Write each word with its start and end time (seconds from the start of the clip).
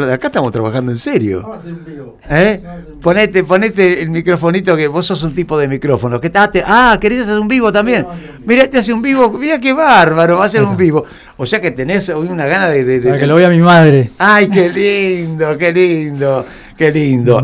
Acá 0.00 0.28
estamos 0.28 0.52
trabajando 0.52 0.92
en 0.92 0.96
serio. 0.96 1.42
Vamos 1.42 1.56
a 1.56 1.60
hacer 1.60 1.72
un 1.72 1.84
vivo. 1.84 2.18
¿Eh? 2.30 2.62
Ponete, 3.02 3.42
ponete 3.42 4.00
el 4.00 4.10
microfonito 4.10 4.76
que 4.76 4.86
vos 4.86 5.04
sos 5.04 5.24
un 5.24 5.34
tipo 5.34 5.58
de 5.58 5.66
micrófono. 5.66 6.20
¿Qué 6.20 6.30
tal? 6.30 6.52
Ah, 6.66 6.96
¿querés 7.00 7.22
hacer 7.22 7.36
un 7.36 7.48
vivo 7.48 7.72
también? 7.72 8.06
Mirá, 8.46 8.70
te 8.70 8.78
hace 8.78 8.92
un 8.92 9.02
vivo. 9.02 9.28
Mira 9.32 9.58
qué 9.58 9.72
bárbaro, 9.72 10.38
va 10.38 10.44
a 10.44 10.48
ser 10.48 10.62
un 10.62 10.76
vivo. 10.76 11.04
O 11.36 11.46
sea 11.46 11.60
que 11.60 11.72
tenés 11.72 12.08
hoy 12.10 12.28
una 12.28 12.46
gana 12.46 12.68
de, 12.68 12.84
de, 12.84 13.00
Para 13.00 13.18
que 13.18 13.26
lo 13.26 13.34
vea 13.34 13.48
mi 13.48 13.58
madre. 13.58 14.08
Ay, 14.18 14.48
qué 14.48 14.68
lindo, 14.68 15.58
qué 15.58 15.72
lindo. 15.72 16.46
Qué 16.78 16.92
lindo. 16.92 17.42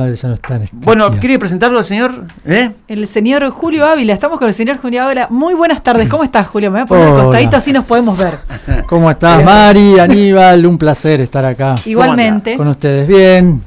bueno, 0.75 1.11
¿quiere 1.19 1.41
presentarlo 1.41 1.79
al 1.79 1.85
señor? 1.85 2.25
¿Eh? 2.47 2.71
El 2.87 3.09
señor 3.09 3.51
Julio 3.51 3.85
Ávila. 3.85 4.15
Estamos 4.15 4.39
con 4.39 4.47
el 4.47 4.55
señor 4.55 4.77
Julio 4.77 5.03
Ávila. 5.03 5.27
Muy 5.29 5.55
buenas 5.55 5.83
tardes. 5.83 6.09
¿Cómo 6.09 6.23
estás, 6.23 6.47
Julio? 6.47 6.71
Me 6.71 6.79
voy 6.79 6.83
a 6.85 6.87
poner 6.87 7.09
un 7.09 7.15
costadito 7.15 7.57
así 7.57 7.73
nos 7.73 7.85
podemos 7.85 8.17
ver. 8.17 8.39
¿Cómo 8.87 9.11
estás, 9.11 9.45
Mari, 9.45 9.99
Aníbal? 9.99 10.65
Un 10.65 10.79
placer 10.79 11.21
estar 11.21 11.45
acá. 11.45 11.75
Igualmente. 11.85 12.57
Con 12.57 12.69
ustedes. 12.69 13.09
Bien. 13.09 13.61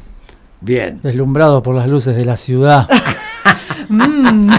Bien. 0.61 1.01
Deslumbrado 1.04 1.61
por 1.61 1.75
las 1.75 1.89
luces 1.91 2.15
de 2.15 2.24
la 2.24 2.38
ciudad. 2.38 2.88
Mm. 3.89 4.49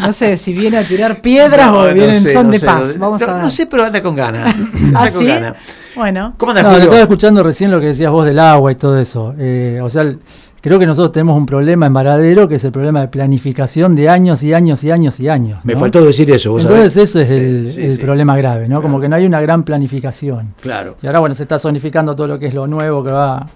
No 0.00 0.12
sé 0.12 0.36
si 0.38 0.52
viene 0.52 0.78
a 0.78 0.82
tirar 0.82 1.20
piedras 1.20 1.68
o 1.68 1.84
viene 1.94 2.16
en 2.16 2.32
son 2.32 2.50
de 2.50 2.58
paz. 2.58 2.98
Vamos 2.98 3.22
a 3.22 3.34
ver. 3.34 3.44
no 3.44 3.48
sé, 3.48 3.66
pero 3.66 3.84
anda 3.84 4.02
con 4.02 4.16
ganas. 4.16 4.52
Anda 4.52 5.00
¿Ah, 5.04 5.10
con 5.12 5.24
ganas. 5.24 5.54
Bueno. 5.96 6.34
¿Cómo 6.36 6.50
andas, 6.50 6.64
no, 6.64 6.76
estaba 6.76 7.00
escuchando 7.00 7.42
recién 7.42 7.70
lo 7.70 7.80
que 7.80 7.86
decías 7.86 8.10
vos 8.10 8.24
del 8.24 8.38
agua 8.38 8.72
y 8.72 8.74
todo 8.74 8.98
eso. 8.98 9.34
Eh, 9.38 9.80
o 9.82 9.88
sea, 9.88 10.14
creo 10.60 10.78
que 10.78 10.86
nosotros 10.86 11.12
tenemos 11.12 11.36
un 11.36 11.46
problema 11.46 11.86
en 11.86 11.92
Varadero 11.92 12.48
que 12.48 12.56
es 12.56 12.64
el 12.64 12.72
problema 12.72 13.02
de 13.02 13.08
planificación 13.08 13.94
de 13.94 14.08
años 14.08 14.42
y 14.42 14.54
años 14.54 14.82
y 14.84 14.90
años 14.90 15.20
y 15.20 15.28
años. 15.28 15.60
Me 15.64 15.76
faltó 15.76 16.04
decir 16.04 16.30
eso. 16.30 16.52
¿vos 16.52 16.62
Entonces 16.62 16.96
eso 16.96 17.20
es 17.20 17.76
el, 17.76 17.98
problema 17.98 18.36
grave, 18.36 18.68
¿no? 18.68 18.82
Como 18.82 19.00
que 19.00 19.08
no 19.08 19.16
hay 19.16 19.26
una 19.26 19.40
gran 19.40 19.62
planificación. 19.62 20.54
Claro. 20.60 20.96
Y 21.02 21.06
ahora, 21.06 21.20
bueno, 21.20 21.34
se 21.34 21.44
está 21.44 21.58
zonificando 21.58 22.16
todo 22.16 22.26
lo 22.26 22.38
que 22.38 22.46
es 22.46 22.54
lo 22.54 22.66
nuevo 22.66 23.04
que 23.04 23.10
va 23.10 23.46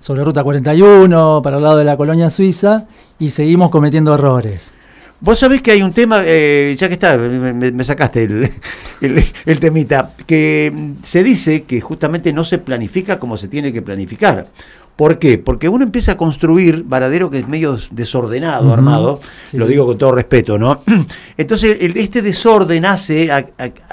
sobre 0.00 0.22
Ruta 0.22 0.44
41, 0.44 1.40
para 1.42 1.56
el 1.56 1.62
lado 1.62 1.78
de 1.78 1.84
la 1.84 1.96
colonia 1.96 2.30
suiza, 2.30 2.86
y 3.18 3.30
seguimos 3.30 3.70
cometiendo 3.70 4.14
errores. 4.14 4.72
Vos 5.20 5.38
sabés 5.38 5.62
que 5.62 5.72
hay 5.72 5.82
un 5.82 5.92
tema, 5.92 6.22
eh, 6.24 6.76
ya 6.78 6.86
que 6.88 6.94
está, 6.94 7.16
me, 7.18 7.84
sacaste 7.84 8.24
el, 9.00 9.60
temita, 9.60 10.14
que 10.26 10.94
se 11.02 11.24
dice 11.24 11.64
que 11.64 11.80
justamente 11.80 12.32
no 12.32 12.44
se 12.44 12.58
planifica 12.58 13.18
como 13.18 13.36
se 13.36 13.48
tiene 13.48 13.72
que 13.72 13.82
planificar. 13.82 14.46
¿Por 14.94 15.18
qué? 15.18 15.38
Porque 15.38 15.68
uno 15.68 15.84
empieza 15.84 16.12
a 16.12 16.16
construir 16.16 16.82
Varadero 16.84 17.30
que 17.30 17.38
es 17.40 17.48
medio 17.48 17.78
desordenado, 17.90 18.72
armado, 18.72 19.20
lo 19.52 19.66
digo 19.66 19.86
con 19.86 19.96
todo 19.96 20.12
respeto, 20.12 20.58
¿no? 20.58 20.82
Entonces, 21.36 21.78
este 21.80 22.20
desorden 22.20 22.84
hace 22.84 23.30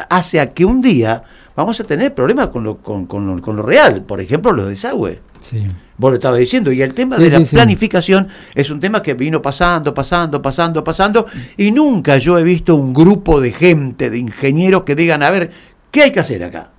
hace 0.09 0.39
a 0.39 0.51
que 0.51 0.65
un 0.65 0.81
día 0.81 1.23
vamos 1.55 1.79
a 1.79 1.83
tener 1.83 2.13
problemas 2.13 2.47
con 2.47 2.63
lo, 2.63 2.77
con, 2.77 3.05
con, 3.05 3.39
con 3.39 3.55
lo 3.55 3.61
real, 3.61 4.03
por 4.03 4.19
ejemplo, 4.19 4.51
los 4.51 4.67
desagües. 4.67 5.19
Sí. 5.39 5.67
Vos 5.97 6.11
lo 6.11 6.15
estabas 6.15 6.39
diciendo, 6.39 6.71
y 6.71 6.81
el 6.81 6.93
tema 6.93 7.17
de 7.17 7.29
la 7.29 7.39
planificación 7.39 8.27
es 8.53 8.69
un 8.69 8.79
tema 8.79 9.01
que 9.01 9.13
vino 9.13 9.41
pasando, 9.41 9.93
pasando, 9.93 10.41
pasando, 10.41 10.83
pasando, 10.83 11.25
y 11.57 11.71
nunca 11.71 12.17
yo 12.17 12.37
he 12.37 12.43
visto 12.43 12.75
un 12.75 12.93
grupo 12.93 13.39
de 13.39 13.51
gente, 13.51 14.09
de 14.09 14.17
ingenieros 14.17 14.83
que 14.83 14.95
digan, 14.95 15.23
a 15.23 15.29
ver, 15.29 15.51
¿qué 15.91 16.03
hay 16.03 16.11
que 16.11 16.19
hacer 16.19 16.43
acá? 16.43 16.71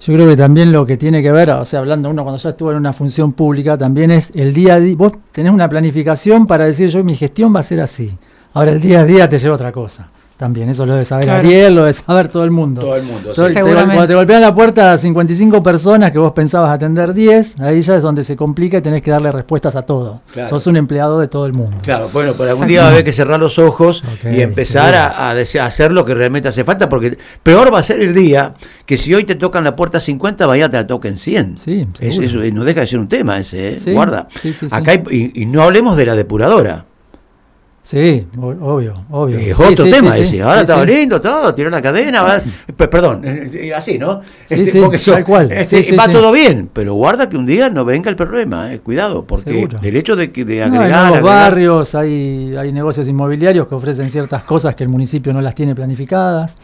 Yo 0.00 0.12
creo 0.12 0.28
que 0.28 0.36
también 0.36 0.70
lo 0.70 0.84
que 0.84 0.98
tiene 0.98 1.22
que 1.22 1.32
ver, 1.32 1.50
o 1.50 1.64
sea, 1.64 1.80
hablando 1.80 2.10
uno 2.10 2.24
cuando 2.24 2.38
ya 2.38 2.50
estuvo 2.50 2.70
en 2.72 2.76
una 2.76 2.92
función 2.92 3.32
pública, 3.32 3.78
también 3.78 4.10
es 4.10 4.32
el 4.34 4.52
día 4.52 4.74
a 4.74 4.80
día. 4.80 4.94
Vos 4.96 5.12
tenés 5.32 5.50
una 5.50 5.66
planificación 5.66 6.46
para 6.46 6.66
decir, 6.66 6.90
yo 6.90 7.02
mi 7.02 7.16
gestión 7.16 7.54
va 7.56 7.60
a 7.60 7.62
ser 7.62 7.80
así. 7.80 8.14
Ahora 8.52 8.72
el 8.72 8.82
día 8.82 9.00
a 9.00 9.04
día 9.06 9.28
te 9.28 9.38
lleva 9.38 9.54
otra 9.54 9.72
cosa. 9.72 10.10
También, 10.36 10.68
eso 10.68 10.84
lo 10.84 10.94
debe 10.94 11.04
saber 11.04 11.30
Ariel, 11.30 11.76
lo 11.76 11.82
debe 11.82 11.94
saber 11.94 12.26
todo 12.26 12.42
el 12.42 12.50
mundo. 12.50 12.80
Todo 12.80 12.96
el 12.96 13.04
mundo, 13.04 13.32
sí. 13.34 13.54
cuando 13.60 14.06
te 14.08 14.14
golpean 14.14 14.40
la 14.40 14.52
puerta 14.52 14.98
55 14.98 15.62
personas 15.62 16.10
que 16.10 16.18
vos 16.18 16.32
pensabas 16.32 16.72
atender 16.72 17.14
10, 17.14 17.60
ahí 17.60 17.80
ya 17.82 17.96
es 17.96 18.02
donde 18.02 18.24
se 18.24 18.34
complica 18.34 18.78
y 18.78 18.82
tenés 18.82 19.02
que 19.02 19.12
darle 19.12 19.30
respuestas 19.30 19.76
a 19.76 19.82
todo. 19.82 20.22
Sos 20.48 20.66
un 20.66 20.76
empleado 20.76 21.20
de 21.20 21.28
todo 21.28 21.46
el 21.46 21.52
mundo. 21.52 21.76
Claro, 21.82 22.10
bueno, 22.12 22.34
pero 22.36 22.50
algún 22.50 22.66
día 22.66 22.80
va 22.80 22.88
a 22.88 22.90
haber 22.90 23.04
que 23.04 23.12
cerrar 23.12 23.38
los 23.38 23.58
ojos 23.60 24.02
y 24.24 24.40
empezar 24.40 24.94
a, 24.94 25.30
hacer 25.64 25.92
lo 25.92 26.04
que 26.04 26.14
realmente 26.14 26.48
hace 26.48 26.64
falta, 26.64 26.88
porque 26.88 27.16
peor 27.42 27.72
va 27.72 27.78
a 27.78 27.82
ser 27.82 28.00
el 28.00 28.14
día 28.14 28.54
que 28.86 28.96
si 28.96 29.14
hoy 29.14 29.24
te 29.24 29.36
tocan 29.36 29.62
la 29.62 29.76
puerta 29.76 30.00
50, 30.00 30.46
vaya 30.46 30.68
te 30.68 30.76
la 30.78 30.86
toquen 30.86 31.16
100. 31.16 31.58
Sí, 31.58 31.86
eso, 32.00 32.22
eso, 32.22 32.38
no 32.52 32.64
deja 32.64 32.80
de 32.80 32.86
ser 32.88 32.98
un 32.98 33.08
tema 33.08 33.38
ese, 33.38 33.76
¿eh? 33.76 33.92
guarda. 33.92 34.28
Acá 34.72 34.94
y 35.10 35.46
no 35.46 35.62
hablemos 35.62 35.96
de 35.96 36.06
la 36.06 36.16
depuradora. 36.16 36.86
Sí, 37.84 38.26
obvio, 38.40 39.04
obvio. 39.10 39.36
Es 39.36 39.60
otro 39.60 39.84
tema 39.84 40.16
ese. 40.16 40.40
Ahora 40.40 40.62
está 40.62 40.82
lindo 40.82 41.20
todo, 41.20 41.54
tiró 41.54 41.68
la 41.68 41.82
cadena, 41.82 42.22
va, 42.22 42.40
perdón, 42.88 43.22
eh, 43.26 43.50
eh, 43.52 43.74
así, 43.74 43.98
¿no? 43.98 44.22
Este, 44.48 44.80
tal 45.04 45.22
cual. 45.22 45.52
Este, 45.52 45.94
va 45.94 46.08
todo 46.08 46.32
bien, 46.32 46.70
pero 46.72 46.94
guarda 46.94 47.28
que 47.28 47.36
un 47.36 47.44
día 47.44 47.68
no 47.68 47.84
venga 47.84 48.08
el 48.08 48.16
problema, 48.16 48.72
eh, 48.72 48.80
cuidado, 48.80 49.26
porque 49.26 49.68
el 49.82 49.96
hecho 49.96 50.16
de, 50.16 50.28
de 50.28 50.62
agregar. 50.62 51.12
hay 51.12 51.22
barrios, 51.22 51.94
hay, 51.94 52.56
hay 52.56 52.72
negocios 52.72 53.06
inmobiliarios 53.06 53.68
que 53.68 53.74
ofrecen 53.74 54.08
ciertas 54.08 54.44
cosas 54.44 54.74
que 54.74 54.84
el 54.84 54.88
municipio 54.88 55.34
no 55.34 55.42
las 55.42 55.54
tiene 55.54 55.74
planificadas. 55.74 56.56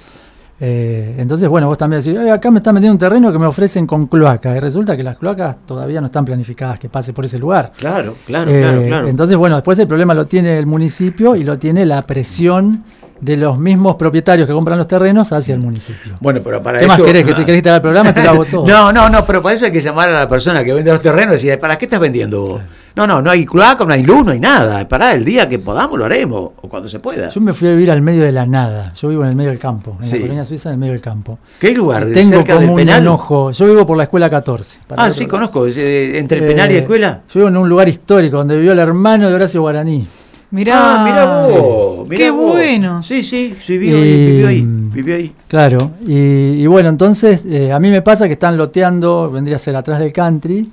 Eh, 0.62 1.14
entonces, 1.16 1.48
bueno, 1.48 1.68
vos 1.68 1.78
también 1.78 2.02
decís, 2.02 2.18
acá 2.30 2.50
me 2.50 2.58
están 2.58 2.74
metiendo 2.74 2.92
un 2.92 2.98
terreno 2.98 3.32
que 3.32 3.38
me 3.38 3.46
ofrecen 3.46 3.86
con 3.86 4.06
cloaca. 4.06 4.54
Y 4.54 4.60
resulta 4.60 4.94
que 4.94 5.02
las 5.02 5.16
cloacas 5.16 5.56
todavía 5.66 6.00
no 6.00 6.06
están 6.06 6.26
planificadas 6.26 6.78
que 6.78 6.90
pase 6.90 7.14
por 7.14 7.24
ese 7.24 7.38
lugar. 7.38 7.72
Claro, 7.78 8.16
claro, 8.26 8.50
claro, 8.50 8.82
eh, 8.82 8.88
claro. 8.88 9.08
Entonces, 9.08 9.36
bueno, 9.38 9.56
después 9.56 9.78
el 9.78 9.88
problema 9.88 10.12
lo 10.12 10.26
tiene 10.26 10.58
el 10.58 10.66
municipio 10.66 11.34
y 11.34 11.44
lo 11.44 11.58
tiene 11.58 11.86
la 11.86 12.02
presión 12.02 12.84
de 13.20 13.36
los 13.36 13.58
mismos 13.58 13.96
propietarios 13.96 14.46
que 14.46 14.52
compran 14.52 14.78
los 14.78 14.86
terrenos 14.86 15.32
hacia 15.32 15.54
el 15.54 15.60
municipio. 15.60 16.16
Bueno, 16.20 16.40
pero 16.42 16.62
para 16.62 16.78
¿Qué 16.78 16.86
más 16.86 17.00
querés? 17.00 17.24
¿Que 17.24 17.34
te 17.34 17.44
querés 17.44 17.66
al 17.66 17.82
programa? 17.82 18.12
Te 18.12 18.22
lo 18.22 18.30
hago 18.30 18.44
todo. 18.50 18.66
no, 18.66 18.92
no, 18.92 19.08
no, 19.08 19.26
pero 19.26 19.42
para 19.42 19.54
eso 19.54 19.64
hay 19.64 19.72
que 19.72 19.80
llamar 19.80 20.08
a 20.08 20.20
la 20.20 20.28
persona 20.28 20.64
que 20.64 20.72
vende 20.72 20.90
los 20.90 21.02
terrenos 21.02 21.42
y 21.42 21.46
decir, 21.46 21.58
¿para 21.58 21.76
qué 21.76 21.86
estás 21.86 22.00
vendiendo 22.00 22.40
vos? 22.42 22.62
No, 22.96 23.06
no, 23.06 23.22
no 23.22 23.30
hay 23.30 23.46
cloaca, 23.46 23.84
no 23.84 23.92
hay 23.92 24.02
luz, 24.02 24.24
no 24.24 24.32
hay 24.32 24.40
nada. 24.40 24.86
Para 24.88 25.14
el 25.14 25.24
día 25.24 25.48
que 25.48 25.58
podamos 25.58 25.98
lo 25.98 26.04
haremos, 26.04 26.50
o 26.60 26.68
cuando 26.68 26.88
se 26.88 26.98
pueda. 26.98 27.30
Yo 27.30 27.40
me 27.40 27.52
fui 27.52 27.68
a 27.68 27.72
vivir 27.72 27.90
al 27.90 28.02
medio 28.02 28.22
de 28.22 28.32
la 28.32 28.46
nada. 28.46 28.92
Yo 28.94 29.08
vivo 29.08 29.22
en 29.22 29.30
el 29.30 29.36
medio 29.36 29.50
del 29.50 29.58
campo, 29.58 29.96
en 30.00 30.10
la 30.10 30.18
colonia 30.18 30.44
suiza, 30.44 30.70
en 30.70 30.74
el 30.74 30.78
medio 30.80 30.92
del 30.92 31.02
campo. 31.02 31.38
¿Qué 31.58 31.72
lugar? 31.72 32.06
tengo 32.12 32.36
cerca 32.36 32.56
como 32.56 32.74
un 32.74 32.88
enojo. 32.88 33.52
Yo 33.52 33.66
vivo 33.66 33.86
por 33.86 33.96
la 33.96 34.04
escuela 34.04 34.28
14. 34.28 34.80
ah, 34.96 35.10
sí, 35.10 35.26
conozco. 35.26 35.66
Eh, 35.66 36.18
¿Entre 36.18 36.38
el 36.38 36.46
penal 36.46 36.70
y 36.70 36.74
la 36.74 36.78
eh, 36.78 36.82
escuela? 36.82 37.20
Yo 37.32 37.40
vivo 37.40 37.48
en 37.48 37.56
un 37.56 37.68
lugar 37.68 37.88
histórico 37.88 38.38
donde 38.38 38.56
vivió 38.56 38.72
el 38.72 38.78
hermano 38.78 39.28
de 39.28 39.34
Horacio 39.34 39.60
Guaraní. 39.60 40.06
Mirá, 40.52 41.00
ah, 41.00 41.04
mirá 41.04 41.46
vos, 41.46 42.08
qué 42.10 42.28
bueno. 42.28 43.04
Sí, 43.04 43.22
sí, 43.22 43.54
sí 43.64 43.78
vivió, 43.78 43.98
ahí, 43.98 44.26
vivió 44.26 44.48
ahí, 44.48 44.64
vivió 44.66 45.14
ahí. 45.14 45.32
Claro, 45.46 45.92
y, 46.04 46.66
bueno, 46.66 46.88
entonces 46.88 47.44
eh, 47.44 47.70
a 47.70 47.78
mí 47.78 47.88
me 47.88 48.02
pasa 48.02 48.26
que 48.26 48.32
están 48.32 48.56
loteando, 48.56 49.30
vendría 49.30 49.56
a 49.56 49.58
ser 49.60 49.76
atrás 49.76 50.00
del 50.00 50.12
country, 50.12 50.68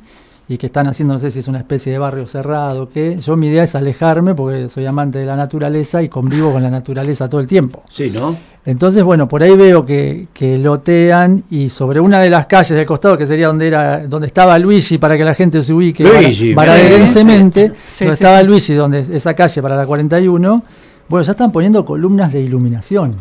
y 0.50 0.58
que 0.58 0.68
están 0.68 0.88
haciendo, 0.88 1.14
no 1.14 1.20
sé 1.20 1.30
si 1.30 1.40
es 1.40 1.48
una 1.48 1.58
especie 1.58 1.92
de 1.92 1.98
barrio 1.98 2.26
cerrado, 2.26 2.90
que 2.90 3.18
yo 3.18 3.36
mi 3.36 3.48
idea 3.48 3.64
es 3.64 3.76
alejarme 3.76 4.34
porque 4.34 4.70
soy 4.70 4.86
amante 4.86 5.20
de 5.20 5.26
la 5.26 5.36
naturaleza 5.36 6.02
y 6.02 6.08
convivo 6.08 6.54
con 6.54 6.64
la 6.64 6.70
naturaleza 6.70 7.28
todo 7.28 7.42
el 7.42 7.48
tiempo. 7.48 7.84
Sí, 7.92 8.10
¿no? 8.10 8.38
Entonces, 8.66 9.04
bueno, 9.04 9.28
por 9.28 9.44
ahí 9.44 9.56
veo 9.56 9.86
que, 9.86 10.28
que 10.34 10.58
lotean 10.58 11.44
y 11.50 11.70
sobre 11.70 12.00
una 12.00 12.22
de 12.22 12.30
las 12.30 12.48
calles 12.48 12.78
del 12.78 12.86
costado, 12.86 13.18
que 13.18 13.26
sería 13.26 13.48
donde 13.48 13.68
era 13.68 14.08
donde 14.08 14.28
estaba 14.28 14.58
Luigi, 14.60 14.98
para 14.98 15.18
que 15.18 15.26
la 15.26 15.34
gente 15.34 15.62
se 15.62 15.74
ubique, 15.74 16.04
Luigi, 16.04 16.54
donde 16.54 17.74
estaba 18.14 18.42
Luigi, 18.44 18.74
donde 18.74 19.00
esa 19.00 19.34
calle 19.34 19.62
para 19.62 19.76
la 19.76 19.86
41, 19.86 20.64
bueno, 21.10 21.24
ya 21.24 21.32
están 21.32 21.52
poniendo 21.52 21.84
columnas 21.86 22.32
de 22.32 22.42
iluminación. 22.42 23.16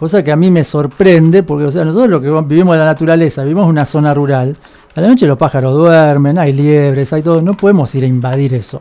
Cosa 0.00 0.24
que 0.24 0.32
a 0.32 0.36
mí 0.36 0.50
me 0.50 0.64
sorprende, 0.64 1.42
porque 1.42 1.66
o 1.66 1.70
sea, 1.70 1.84
nosotros 1.84 2.08
lo 2.08 2.22
que 2.22 2.30
vivimos 2.48 2.72
en 2.72 2.80
la 2.80 2.86
naturaleza, 2.86 3.42
vivimos 3.42 3.64
en 3.64 3.70
una 3.72 3.84
zona 3.84 4.14
rural, 4.14 4.56
a 4.96 5.00
la 5.02 5.08
noche 5.08 5.26
los 5.26 5.36
pájaros 5.36 5.74
duermen, 5.74 6.38
hay 6.38 6.54
liebres, 6.54 7.12
hay 7.12 7.20
todo, 7.20 7.42
no 7.42 7.52
podemos 7.52 7.94
ir 7.94 8.04
a 8.04 8.06
invadir 8.06 8.54
eso. 8.54 8.80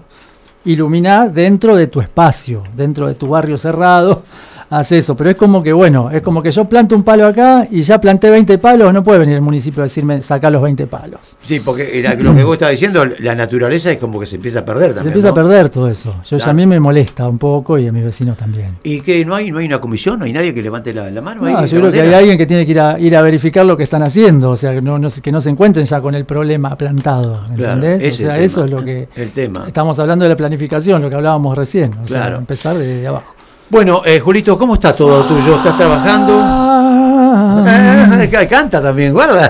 Ilumina 0.64 1.28
dentro 1.28 1.76
de 1.76 1.88
tu 1.88 2.00
espacio, 2.00 2.64
dentro 2.74 3.06
de 3.06 3.16
tu 3.16 3.28
barrio 3.28 3.58
cerrado, 3.58 4.24
hace 4.70 4.98
eso. 4.98 5.16
Pero 5.16 5.30
es 5.32 5.36
como 5.36 5.64
que, 5.64 5.74
bueno, 5.74 6.10
es 6.12 6.22
como 6.22 6.42
que 6.42 6.52
yo 6.52 6.66
planto 6.66 6.96
un 6.96 7.04
palo 7.04 7.26
acá 7.26 7.68
y 7.70 7.82
ya 7.82 8.00
planté 8.00 8.30
20 8.30 8.58
palos, 8.58 8.94
no 8.94 9.04
puede 9.04 9.20
venir 9.20 9.36
el 9.36 9.42
municipio 9.42 9.82
a 9.82 9.86
decirme 9.86 10.22
saca 10.22 10.50
los 10.50 10.62
20 10.62 10.88
palos. 10.88 11.38
Sí, 11.44 11.60
porque 11.60 12.04
lo 12.20 12.36
que 12.36 12.44
vos 12.44 12.54
estabas 12.54 12.72
diciendo, 12.72 13.06
la 13.20 13.36
naturaleza 13.36 13.92
es 13.92 13.98
como 13.98 14.20
que 14.20 14.26
se 14.26 14.36
empieza 14.36 14.60
a 14.60 14.66
perder 14.66 14.94
también. 14.94 15.04
Se 15.04 15.10
empieza 15.10 15.30
a 15.30 15.34
perder 15.34 15.70
todo 15.70 15.90
eso. 15.90 16.16
Yo, 16.26 16.38
A 16.46 16.54
mí 16.54 16.66
me 16.66 16.80
molesta 16.80 17.28
un 17.28 17.38
poco 17.38 17.78
y 17.78 17.88
a 17.88 17.92
mis 17.92 18.04
vecinos 18.04 18.38
también. 18.38 18.78
¿Y 18.84 19.02
que 19.02 19.26
no 19.26 19.36
hay 19.36 19.52
no 19.52 19.60
hay 19.60 19.66
una 19.66 19.82
comisión? 19.82 20.20
¿No 20.20 20.26
hay 20.26 20.34
nadie 20.34 20.54
que 20.54 20.62
levante 20.62 20.94
la, 20.94 21.10
mano? 21.22 21.42
No, 21.42 21.66
yo 21.66 21.80
creo 21.80 21.92
que 21.92 22.02
hay 22.02 22.14
alguien 22.14 22.38
que 22.38 22.46
tiene 22.46 22.66
que 22.66 22.72
ir 22.72 22.80
a, 22.80 23.00
ir 23.00 23.16
a 23.16 23.22
verificar 23.22 23.66
lo 23.66 23.76
que 23.78 23.84
están 23.84 24.04
haciendo, 24.04 24.52
o 24.52 24.58
sea, 24.58 24.74
que 24.74 24.82
no, 24.82 25.00
que 25.22 25.32
no 25.32 25.42
se 25.42 25.50
encuentren 25.50 25.86
ya 25.86 26.02
con 26.02 26.16
el 26.16 26.26
problema 26.26 26.78
plantado, 26.78 27.46
¿entendés? 27.50 28.14
o 28.14 28.16
sea, 28.16 28.40
eso 28.40 28.66
es 28.66 28.72
lo 28.72 28.84
que... 28.84 29.08
El 29.16 29.32
tema. 29.32 29.66
Estamos 29.68 29.98
hablando 30.00 30.24
de 30.24 30.30
la 30.30 30.36
planificación, 30.36 31.02
lo 31.02 31.10
que 31.10 31.16
hablábamos 31.16 31.58
recién, 31.58 31.94
o 32.04 32.08
sea, 32.08 32.28
empezar 32.36 32.78
de 32.78 33.08
abajo. 33.08 33.36
Bueno, 33.70 34.02
eh, 34.04 34.20
Julito, 34.20 34.58
¿cómo 34.58 34.74
está 34.74 34.94
todo 34.94 35.26
tuyo? 35.26 35.58
¿Estás 35.58 35.78
trabajando? 35.78 36.34
Ah. 36.42 38.20
Eh, 38.20 38.48
canta 38.50 38.82
también, 38.82 39.14
guarda. 39.14 39.48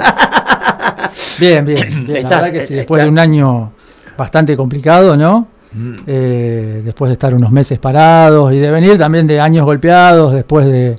Bien, 1.40 1.64
bien. 1.64 2.06
la 2.08 2.30
verdad 2.30 2.52
que 2.52 2.66
sí, 2.66 2.74
después 2.74 3.02
de 3.02 3.08
un 3.08 3.18
año 3.18 3.72
bastante 4.18 4.58
complicado, 4.58 5.16
¿no? 5.16 5.48
Mm. 5.72 5.96
Eh, 6.06 6.82
después 6.84 7.10
de 7.10 7.14
estar 7.14 7.34
unos 7.34 7.52
meses 7.52 7.80
parados 7.80 8.52
y 8.52 8.58
de 8.58 8.70
venir 8.72 8.98
también 8.98 9.26
de 9.26 9.40
años 9.40 9.64
golpeados, 9.64 10.34
después 10.34 10.66
de, 10.66 10.98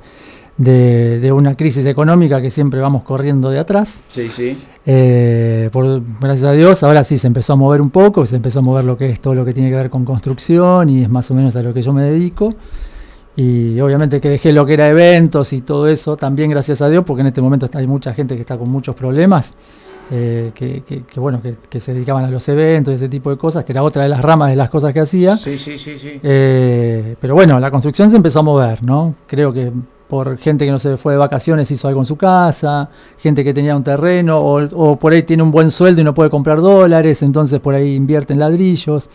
de, 0.56 1.31
una 1.31 1.56
crisis 1.56 1.84
económica 1.84 2.40
que 2.40 2.49
siempre 2.49 2.81
vamos 2.81 3.02
corriendo 3.02 3.50
de 3.50 3.58
atrás. 3.58 4.02
Sí, 4.08 4.28
sí. 4.34 4.58
Eh, 4.87 5.69
por, 5.72 6.00
gracias 6.20 6.49
a 6.49 6.52
Dios, 6.52 6.82
ahora 6.84 7.05
sí 7.05 7.19
se 7.19 7.26
empezó 7.26 7.52
a 7.52 7.56
mover 7.56 7.82
un 7.82 7.90
poco, 7.90 8.25
se 8.25 8.37
empezó 8.37 8.61
a 8.61 8.62
mover 8.62 8.84
lo 8.84 8.96
que 8.96 9.11
es 9.11 9.20
todo 9.20 9.34
lo 9.34 9.44
que 9.44 9.52
tiene 9.52 9.69
que 9.69 9.76
ver 9.76 9.90
con 9.90 10.06
construcción 10.06 10.88
y 10.88 11.02
es 11.02 11.11
más 11.11 11.31
o 11.31 11.34
menos 11.34 11.55
a 11.56 11.62
lo 11.62 11.75
que 11.75 11.82
yo 11.82 11.93
me 11.93 12.02
dedico. 12.02 12.55
Y 13.37 13.81
obviamente 13.81 14.21
que 14.21 14.29
dejé 14.29 14.53
lo 14.53 14.67
que 14.67 14.75
era 14.75 14.88
eventos 14.88 15.53
y 15.53 15.61
todo 15.61 15.87
eso, 15.87 16.17
también 16.17 16.50
gracias 16.50 16.82
a 16.82 16.88
Dios, 16.88 17.05
porque 17.06 17.21
en 17.21 17.29
este 17.29 17.41
momento 17.41 17.69
hay 17.73 17.87
mucha 17.87 18.12
gente 18.12 18.35
que 18.35 18.41
está 18.43 18.59
con 18.59 18.71
muchos 18.71 18.94
problemas, 18.94 19.55
eh, 20.11 20.50
que, 20.55 20.82
bueno, 21.17 21.41
que, 21.71 21.81
se 21.81 21.94
dedicaban 21.94 22.25
a 22.25 22.31
los 22.31 22.49
eventos 22.49 22.93
y 22.93 22.97
ese 22.97 23.09
tipo 23.09 23.31
de 23.31 23.37
cosas, 23.37 23.65
que 23.65 23.73
era 23.73 23.82
otra 23.82 24.03
de 24.03 24.09
las 24.09 24.21
ramas 24.21 24.50
de 24.50 24.56
las 24.56 24.69
cosas 24.69 24.93
que 24.93 25.00
hacía. 25.00 25.37
Sí, 25.37 25.56
sí, 25.56 25.79
sí, 25.79 25.97
sí. 25.99 26.21
Eh, 26.23 27.17
pero 27.21 27.35
bueno, 27.35 27.61
la 27.61 27.71
construcción 27.71 28.11
se 28.11 28.17
empezó 28.17 28.41
a 28.41 28.43
mover, 28.43 28.82
¿no? 28.82 29.15
Creo 29.27 29.53
que 29.53 29.73
por 30.11 30.37
gente 30.37 30.67
que 30.67 30.73
no 30.73 30.81
se 30.81 30.97
fue 30.97 31.12
de 31.12 31.19
vacaciones 31.19 31.71
hizo 31.71 31.87
algo 31.87 32.00
en 32.00 32.05
su 32.05 32.17
casa, 32.17 32.91
gente 33.17 33.44
que 33.44 33.55
tenía 33.55 33.77
un 33.77 33.85
terreno 33.85 34.41
o, 34.41 34.97
por 34.97 35.12
ahí 35.12 35.23
tiene 35.23 35.44
un 35.44 35.53
buen 35.53 35.71
sueldo 35.71 36.00
y 36.00 36.05
no 36.05 36.12
puede 36.12 36.29
comprar 36.29 36.61
dólares, 36.61 37.23
entonces 37.23 37.61
por 37.61 37.75
ahí 37.75 37.94
invierte 37.94 38.32
en 38.32 38.41
ladrillos. 38.41 39.09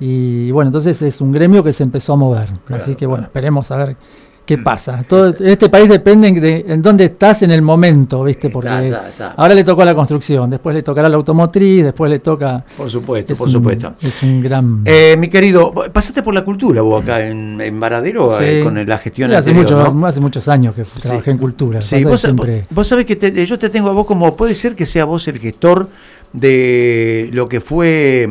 Y 0.00 0.50
bueno, 0.50 0.68
entonces 0.68 1.00
es 1.02 1.20
un 1.20 1.32
gremio 1.32 1.62
que 1.62 1.72
se 1.72 1.82
empezó 1.82 2.14
a 2.14 2.16
mover. 2.16 2.48
Así 2.70 2.94
que 2.94 3.06
bueno, 3.06 3.24
esperemos 3.24 3.70
a 3.70 3.76
ver 3.76 3.96
qué 4.44 4.58
pasa. 4.58 5.02
Todo, 5.08 5.28
en 5.28 5.46
este 5.46 5.68
país 5.68 5.88
depende 5.88 6.30
de 6.32 6.64
en 6.68 6.82
dónde 6.82 7.04
estás 7.04 7.42
en 7.42 7.50
el 7.50 7.62
momento, 7.62 8.24
¿viste? 8.24 8.50
Porque 8.50 8.94
ahora 9.36 9.54
le 9.54 9.64
tocó 9.64 9.82
a 9.82 9.84
la 9.84 9.94
construcción, 9.94 10.50
después 10.50 10.74
le 10.74 10.82
tocará 10.82 11.06
a 11.06 11.10
la 11.10 11.16
automotriz, 11.16 11.84
después 11.84 12.10
le 12.10 12.18
toca... 12.18 12.64
Por 12.76 12.90
supuesto, 12.90 13.34
por 13.34 13.50
supuesto. 13.50 13.94
Es 14.00 14.22
un 14.22 14.40
gran... 14.40 14.82
Eh, 14.84 15.16
mi 15.18 15.28
querido, 15.28 15.72
pasaste 15.72 16.22
por 16.22 16.34
la 16.34 16.44
cultura 16.44 16.82
vos 16.82 17.02
acá 17.02 17.26
en, 17.26 17.60
en 17.60 17.80
Varadero 17.80 18.28
eh, 18.40 18.60
con 18.62 18.86
la 18.86 18.98
gestión 18.98 19.30
sí, 19.30 19.36
hace, 19.36 19.54
mucho, 19.54 19.80
hace 20.06 20.20
muchos 20.20 20.48
años 20.48 20.74
que 20.74 20.84
trabajé 21.00 21.30
en 21.30 21.38
cultura. 21.38 21.82
Sí, 21.82 22.04
vos, 22.04 22.26
vos, 22.70 22.88
sabés 22.88 23.06
que 23.06 23.46
yo 23.46 23.58
te 23.58 23.70
tengo 23.70 23.88
a 23.88 23.92
vos 23.92 24.06
como, 24.06 24.36
puede 24.36 24.54
ser 24.54 24.74
que 24.74 24.86
sea 24.86 25.04
vos 25.04 25.26
el 25.28 25.38
gestor 25.38 25.88
de 26.32 27.30
lo 27.32 27.48
que 27.48 27.60
fue 27.60 28.28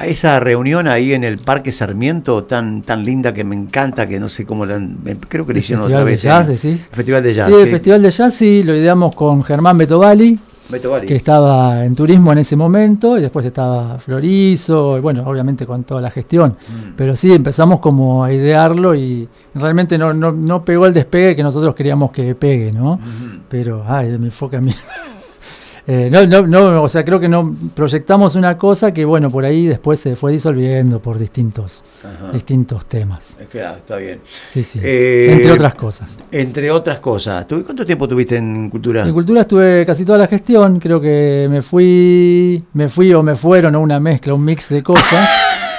a 0.00 0.06
esa 0.06 0.40
reunión 0.40 0.88
ahí 0.88 1.12
en 1.12 1.24
el 1.24 1.36
Parque 1.36 1.72
Sarmiento 1.72 2.44
tan 2.44 2.80
tan 2.80 3.04
linda 3.04 3.34
que 3.34 3.44
me 3.44 3.54
encanta, 3.54 4.08
que 4.08 4.18
no 4.18 4.30
sé 4.30 4.46
cómo 4.46 4.64
la 4.64 4.80
creo 5.28 5.46
que 5.46 5.52
le 5.52 5.60
hicieron 5.60 5.84
otra 5.84 6.02
vez. 6.02 6.22
De 6.22 6.28
jazz, 6.28 6.46
decís? 6.48 6.88
Festival 6.90 7.22
de 7.22 7.34
Jazz. 7.34 7.48
Sí, 7.48 7.54
el 7.54 7.68
Festival 7.68 8.02
de 8.02 8.10
Jazz 8.10 8.34
sí, 8.34 8.62
lo 8.62 8.74
ideamos 8.74 9.14
con 9.14 9.42
Germán 9.42 9.76
Betovali, 9.76 10.38
que 11.06 11.16
estaba 11.16 11.84
en 11.84 11.94
turismo 11.94 12.32
en 12.32 12.38
ese 12.38 12.56
momento, 12.56 13.18
y 13.18 13.20
después 13.20 13.44
estaba 13.44 13.98
Florizo, 13.98 14.96
y 14.96 15.02
bueno, 15.02 15.22
obviamente 15.26 15.66
con 15.66 15.84
toda 15.84 16.00
la 16.00 16.10
gestión. 16.10 16.52
Mm. 16.52 16.92
Pero 16.96 17.14
sí, 17.14 17.34
empezamos 17.34 17.80
como 17.80 18.24
a 18.24 18.32
idearlo 18.32 18.94
y 18.94 19.28
realmente 19.54 19.98
no, 19.98 20.14
no, 20.14 20.32
no, 20.32 20.64
pegó 20.64 20.86
el 20.86 20.94
despegue 20.94 21.36
que 21.36 21.42
nosotros 21.42 21.74
queríamos 21.74 22.10
que 22.10 22.34
pegue, 22.34 22.72
¿no? 22.72 22.98
Pero, 23.50 23.84
ay, 23.86 24.16
me 24.18 24.26
enfoque 24.26 24.56
a 24.56 24.60
mí. 24.62 24.72
Eh, 25.92 26.08
no, 26.08 26.24
no, 26.24 26.46
no, 26.46 26.84
o 26.84 26.88
sea, 26.88 27.04
creo 27.04 27.18
que 27.18 27.28
no 27.28 27.52
proyectamos 27.74 28.36
una 28.36 28.56
cosa 28.56 28.94
que, 28.94 29.04
bueno, 29.04 29.28
por 29.28 29.44
ahí 29.44 29.66
después 29.66 29.98
se 29.98 30.14
fue 30.14 30.30
disolviendo 30.30 31.02
por 31.02 31.18
distintos, 31.18 31.82
distintos 32.32 32.86
temas. 32.86 33.40
está 33.40 33.96
bien. 33.96 34.20
Sí, 34.46 34.62
sí. 34.62 34.78
Eh, 34.80 35.30
entre 35.32 35.50
otras 35.50 35.74
cosas. 35.74 36.20
Entre 36.30 36.70
otras 36.70 37.00
cosas. 37.00 37.44
¿Cuánto 37.48 37.84
tiempo 37.84 38.06
tuviste 38.06 38.36
en 38.36 38.70
Cultura? 38.70 39.04
En 39.04 39.12
Cultura 39.12 39.40
estuve 39.40 39.84
casi 39.84 40.04
toda 40.04 40.18
la 40.18 40.28
gestión. 40.28 40.78
Creo 40.78 41.00
que 41.00 41.48
me 41.50 41.60
fui, 41.60 42.62
me 42.72 42.88
fui 42.88 43.12
o 43.12 43.24
me 43.24 43.34
fueron, 43.34 43.74
una 43.74 43.98
mezcla, 43.98 44.32
un 44.32 44.44
mix 44.44 44.68
de 44.68 44.84
cosas. 44.84 45.28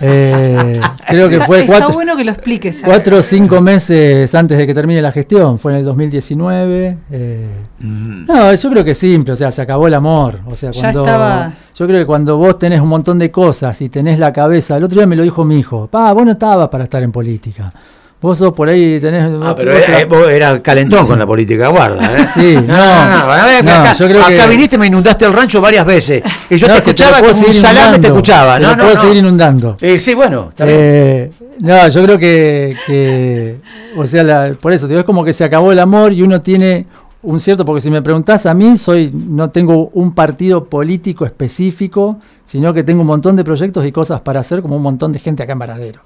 Eh, 0.00 0.80
creo 1.06 1.28
que 1.28 1.40
fue 1.40 1.66
cuatro, 1.66 1.90
bueno 1.92 2.16
que 2.16 2.24
lo 2.24 2.32
expliques. 2.32 2.82
Cuatro 2.84 3.18
o 3.18 3.22
cinco 3.22 3.60
meses 3.60 4.34
antes 4.34 4.56
de 4.56 4.66
que 4.66 4.74
termine 4.74 5.02
la 5.02 5.12
gestión, 5.12 5.58
fue 5.58 5.72
en 5.72 5.78
el 5.78 5.84
2019. 5.84 6.98
Eh, 7.10 7.48
no, 7.80 8.54
yo 8.54 8.70
creo 8.70 8.84
que 8.84 8.92
es 8.92 8.98
simple, 8.98 9.34
o 9.34 9.36
sea, 9.36 9.52
se 9.52 9.62
acabó 9.62 9.86
el 9.86 9.94
amor. 9.94 10.40
O 10.46 10.56
sea, 10.56 10.70
cuando, 10.72 11.04
yo 11.04 11.86
creo 11.86 11.98
que 12.00 12.06
cuando 12.06 12.36
vos 12.38 12.58
tenés 12.58 12.80
un 12.80 12.88
montón 12.88 13.18
de 13.18 13.30
cosas 13.30 13.80
y 13.82 13.88
tenés 13.88 14.18
la 14.18 14.32
cabeza, 14.32 14.76
el 14.76 14.84
otro 14.84 14.98
día 14.98 15.06
me 15.06 15.16
lo 15.16 15.22
dijo 15.22 15.44
mi 15.44 15.58
hijo, 15.58 15.86
pa, 15.86 16.12
vos 16.12 16.24
no 16.24 16.32
estabas 16.32 16.68
para 16.68 16.84
estar 16.84 17.02
en 17.02 17.12
política. 17.12 17.72
Vos 18.22 18.36
sos 18.36 18.52
por 18.52 18.68
ahí, 18.68 19.00
tenés. 19.00 19.32
Ah, 19.42 19.54
pero 19.56 20.28
era, 20.28 20.60
calentón 20.60 21.06
con 21.06 21.18
la 21.18 21.26
política, 21.26 21.68
guarda. 21.68 22.18
¿eh? 22.18 22.24
Sí, 22.24 22.54
no. 22.66 22.76
no, 22.76 23.62
no, 23.62 23.72
acá, 23.72 23.94
yo 23.94 24.08
creo 24.08 24.22
acá 24.22 24.46
viniste, 24.46 24.76
me 24.76 24.88
inundaste 24.88 25.24
el 25.24 25.32
rancho 25.32 25.58
varias 25.60 25.86
veces. 25.86 26.22
Y 26.50 26.58
yo 26.58 26.66
te 26.66 26.74
escuchaba 26.74 27.20
como 27.20 27.30
un 27.30 27.54
salame, 27.54 27.98
te 27.98 28.08
escuchaba. 28.08 28.60
No, 28.60 28.76
no, 28.76 28.84
puedo 28.84 28.96
seguir 28.96 29.16
inundando. 29.18 29.76
Eh, 29.80 29.98
sí, 29.98 30.12
bueno, 30.14 30.48
está 30.50 30.64
eh, 30.68 31.30
No, 31.60 31.88
yo 31.88 32.04
creo 32.04 32.18
que. 32.18 32.76
que 32.86 33.56
o 33.96 34.04
sea, 34.04 34.22
la, 34.22 34.52
por 34.60 34.74
eso, 34.74 34.86
digo, 34.86 35.00
es 35.00 35.06
como 35.06 35.24
que 35.24 35.32
se 35.32 35.44
acabó 35.44 35.72
el 35.72 35.78
amor 35.78 36.12
y 36.12 36.22
uno 36.22 36.42
tiene 36.42 36.86
un 37.22 37.38
cierto, 37.38 37.64
porque 37.64 37.80
si 37.80 37.90
me 37.90 38.00
preguntás 38.02 38.46
a 38.46 38.54
mí, 38.54 38.76
soy 38.76 39.10
no 39.12 39.50
tengo 39.50 39.90
un 39.92 40.14
partido 40.14 40.64
político 40.64 41.24
específico, 41.26 42.18
sino 42.44 42.72
que 42.72 42.82
tengo 42.82 43.02
un 43.02 43.06
montón 43.06 43.36
de 43.36 43.44
proyectos 43.44 43.84
y 43.84 43.92
cosas 43.92 44.20
para 44.22 44.40
hacer, 44.40 44.62
como 44.62 44.76
un 44.76 44.82
montón 44.82 45.12
de 45.12 45.18
gente 45.18 45.42
acá 45.42 45.52
en 45.52 45.58
Varadero. 45.58 46.00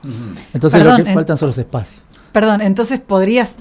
Entonces 0.53 0.85
lo 0.85 0.97
que 0.97 1.05
faltan 1.05 1.37
son 1.37 1.49
los 1.49 1.59
espacios. 1.59 2.03
Perdón, 2.33 2.63
entonces 2.63 3.01
podrías 3.01 3.55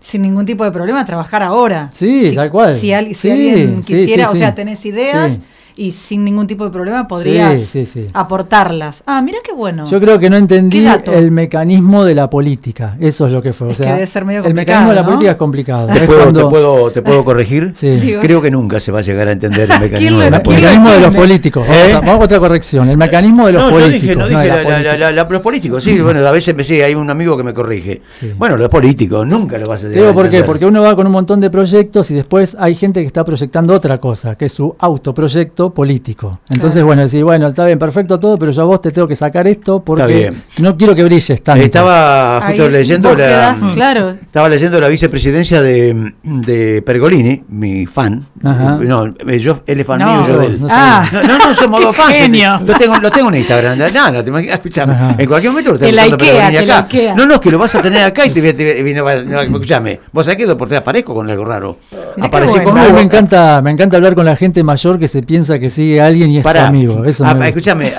sin 0.00 0.22
ningún 0.22 0.46
tipo 0.46 0.64
de 0.64 0.72
problema 0.72 1.04
trabajar 1.04 1.42
ahora. 1.42 1.90
Sí, 1.92 2.32
tal 2.34 2.50
cual. 2.50 2.74
Si, 2.74 2.92
alguien 2.92 3.80
quisiera, 3.80 4.30
o 4.30 4.34
sea, 4.34 4.54
tenés 4.54 4.84
ideas 4.84 5.40
y 5.76 5.92
sin 5.92 6.24
ningún 6.24 6.46
tipo 6.46 6.64
de 6.64 6.70
problema 6.70 7.06
podrías 7.06 7.76
aportarlas. 8.12 9.02
Ah, 9.06 9.20
mira 9.22 9.38
qué 9.44 9.52
bueno. 9.52 9.86
Yo 9.86 10.00
creo 10.00 10.18
que 10.18 10.30
no 10.30 10.36
entendí 10.36 10.86
el 11.06 11.30
mecanismo 11.30 12.04
de 12.04 12.14
la 12.14 12.30
política. 12.30 12.96
Eso 12.98 13.26
es 13.26 13.32
lo 13.32 13.42
que 13.42 13.52
fue. 13.52 13.68
o 13.68 13.74
sea, 13.74 13.94
debe 13.94 14.06
ser 14.06 14.24
medio 14.24 14.44
el 14.44 14.54
mecanismo 14.54 14.90
de 14.90 14.96
la 14.96 15.04
política 15.04 15.30
es 15.32 15.36
complicado. 15.36 15.88
¿Te, 15.88 16.00
puedo, 16.00 16.90
te, 16.90 17.02
puedo, 17.02 17.24
corregir? 17.24 17.72
Creo 18.20 18.40
que 18.40 18.50
nunca 18.50 18.80
se 18.80 18.90
va 18.90 19.00
a 19.00 19.02
llegar 19.02 19.28
a 19.28 19.32
entender 19.32 19.70
el 19.70 19.80
mecanismo, 19.80 20.20
de, 20.20 20.30
la 20.30 20.42
política. 20.42 20.72
el 20.72 20.78
mecanismo 20.78 20.90
de 20.90 21.00
los 21.00 21.14
políticos. 21.14 21.66
¿Eh? 21.68 21.92
Vamos, 21.94 22.20
a, 22.20 22.24
otra 22.24 22.38
corrección. 22.40 22.88
El 22.88 22.96
mecanismo 22.96 23.46
de 23.46 23.52
los 23.52 23.64
políticos. 23.64 23.92
Yo 23.92 24.00
dije, 24.00 24.16
no 24.16 24.28
dije 24.28 25.30
los 25.30 25.40
políticos. 25.40 25.84
Sí, 25.84 26.00
bueno, 26.00 26.26
a 26.26 26.32
veces 26.32 26.56
me, 26.56 26.64
sí, 26.64 26.80
hay 26.80 26.94
un 26.94 27.10
amigo 27.10 27.36
que 27.36 27.42
me 27.42 27.52
corrige. 27.52 28.00
Bueno, 28.38 28.56
los 28.56 28.68
políticos 28.68 29.26
nunca 29.26 29.58
lo 29.58 29.66
vas 29.66 29.84
a 29.84 29.88
decir. 29.88 30.10
¿Por 30.12 30.30
qué? 30.30 30.42
Porque 30.42 30.64
uno 30.64 30.82
va 30.82 30.96
con 30.96 31.06
un 31.06 31.12
montón 31.12 31.40
de 31.40 31.50
proyectos 31.50 32.10
y 32.10 32.14
después 32.14 32.56
hay 32.58 32.74
gente 32.74 33.00
que 33.00 33.06
está 33.06 33.24
proyectando 33.24 33.74
otra 33.74 33.98
cosa, 33.98 34.36
que 34.36 34.46
es 34.46 34.52
su 34.52 34.74
autoproyecto 34.78 35.65
político. 35.70 36.40
Entonces, 36.48 36.82
bueno, 36.82 37.02
decir, 37.02 37.24
bueno, 37.24 37.48
está 37.48 37.64
bien, 37.64 37.78
perfecto 37.78 38.18
todo, 38.18 38.38
pero 38.38 38.52
yo 38.52 38.62
a 38.62 38.64
vos 38.64 38.80
te 38.80 38.90
tengo 38.90 39.08
que 39.08 39.16
sacar 39.16 39.46
esto 39.46 39.80
porque 39.80 40.32
no 40.58 40.76
quiero 40.76 40.94
que 40.94 41.04
brilles 41.04 41.42
tanto. 41.42 41.64
Estaba 41.64 42.42
justo 42.48 42.68
leyendo 42.68 43.14
la, 43.14 43.56
claro. 43.74 44.10
estaba 44.10 44.48
leyendo 44.48 44.80
la 44.80 44.88
vicepresidencia 44.88 45.62
de, 45.62 46.12
de 46.22 46.82
Pergolini, 46.82 47.44
mi 47.48 47.86
fan. 47.86 48.24
No, 48.40 49.14
yo, 49.38 49.60
él 49.66 49.80
es 49.80 49.86
fan 49.86 49.98
mío, 49.98 50.28
yo 50.28 50.38
de 50.38 50.46
él. 50.46 50.60
Ah. 50.68 51.08
No, 51.12 51.38
no, 51.38 51.54
somos 51.54 51.80
dos 51.82 51.96
fans. 51.96 52.16
Lo 52.64 52.74
tengo, 52.74 52.98
lo 52.98 53.10
tengo 53.10 53.28
en 53.28 53.36
Instagram. 53.36 53.78
No, 53.78 54.12
no, 54.12 54.24
te 54.24 54.30
imaginas, 54.30 54.56
escuchame. 54.56 54.94
En 55.18 55.26
cualquier 55.26 55.52
momento 55.52 55.72
lo 55.72 55.78
tengo 55.78 56.00
en 56.00 56.16
Pergolini 56.16 56.56
acá. 56.56 56.88
No, 57.16 57.26
no, 57.26 57.34
es 57.34 57.40
que 57.40 57.50
lo 57.50 57.58
vas 57.58 57.74
a 57.74 57.82
tener 57.82 58.04
acá 58.04 58.26
y 58.26 58.30
te, 58.30 58.52
te, 58.52 58.94
no, 58.94 59.40
escuchame. 59.40 60.00
Vos 60.12 60.24
sabés 60.26 60.38
que 60.38 60.56
por 60.56 60.68
te 60.68 60.76
aparezco 60.76 61.14
con 61.14 61.28
algo 61.28 61.44
raro. 61.44 61.78
Aparecí 62.20 62.60
con 62.60 62.78
A 62.78 62.84
mí 62.84 62.92
me 62.92 63.02
encanta, 63.02 63.60
me 63.62 63.70
encanta 63.70 63.96
hablar 63.96 64.14
con 64.14 64.24
la 64.24 64.36
gente 64.36 64.62
mayor 64.62 64.98
que 64.98 65.08
se 65.08 65.22
piensa 65.22 65.55
que 65.58 65.70
sigue 65.70 66.00
a 66.00 66.06
alguien 66.06 66.30
y 66.30 66.38
es 66.38 66.46
amigo. 66.46 67.04
Eso 67.04 67.24
escúchame, 67.42 67.92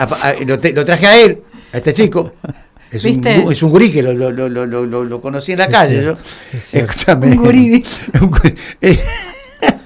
lo, 0.46 0.86
traje 0.86 1.08
a 1.08 1.22
él, 1.22 1.42
a 1.74 1.78
este 1.78 1.94
chico. 1.94 2.34
Es 2.90 3.04
un, 3.04 3.28
es 3.28 3.62
un 3.64 3.70
gurí 3.70 3.92
que 3.92 4.02
lo, 4.02 4.14
lo, 4.14 4.32
lo, 4.32 5.04
lo, 5.04 5.22
conocí 5.22 5.52
en 5.52 5.60
la 5.60 5.68
calle. 5.68 6.06
yo. 6.06 6.14
Escúchame. 6.54 7.32
Un 7.32 7.36
gurí. 7.36 7.84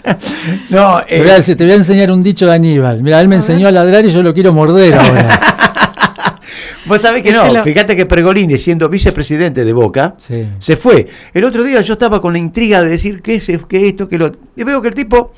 no, 0.69 1.01
te, 1.07 1.19
voy 1.19 1.29
a, 1.29 1.37
eh, 1.37 1.55
te, 1.55 1.63
voy 1.63 1.71
a, 1.71 1.75
enseñar 1.75 2.11
un 2.11 2.23
dicho 2.23 2.45
de 2.45 2.53
Aníbal. 2.53 3.01
Mira, 3.03 3.21
él 3.21 3.27
me 3.27 3.35
enseñó 3.37 3.67
a 3.67 3.71
ladrar 3.71 4.05
y 4.05 4.11
yo 4.11 4.23
lo 4.23 4.33
quiero 4.33 4.53
morder 4.53 4.93
ahora. 4.95 5.39
Vos 6.85 6.99
sabés 6.99 7.21
que 7.21 7.31
no, 7.31 7.63
fíjate 7.63 7.95
que 7.95 8.05
Pregolini, 8.05 8.57
siendo 8.57 8.89
vicepresidente 8.89 9.63
de 9.63 9.73
Boca, 9.73 10.15
se 10.19 10.77
fue. 10.77 11.07
El 11.33 11.43
otro 11.45 11.63
día 11.63 11.81
yo 11.81 11.93
estaba 11.93 12.21
con 12.21 12.33
la 12.33 12.39
intriga 12.39 12.83
de 12.83 12.89
decir 12.89 13.21
qué 13.21 13.35
es 13.35 13.47
que 13.67 13.87
esto, 13.87 14.09
que 14.09 14.17
lo. 14.17 14.31
Y 14.55 14.63
veo 14.63 14.81
que 14.81 14.89
el 14.89 14.95
tipo 14.95 15.33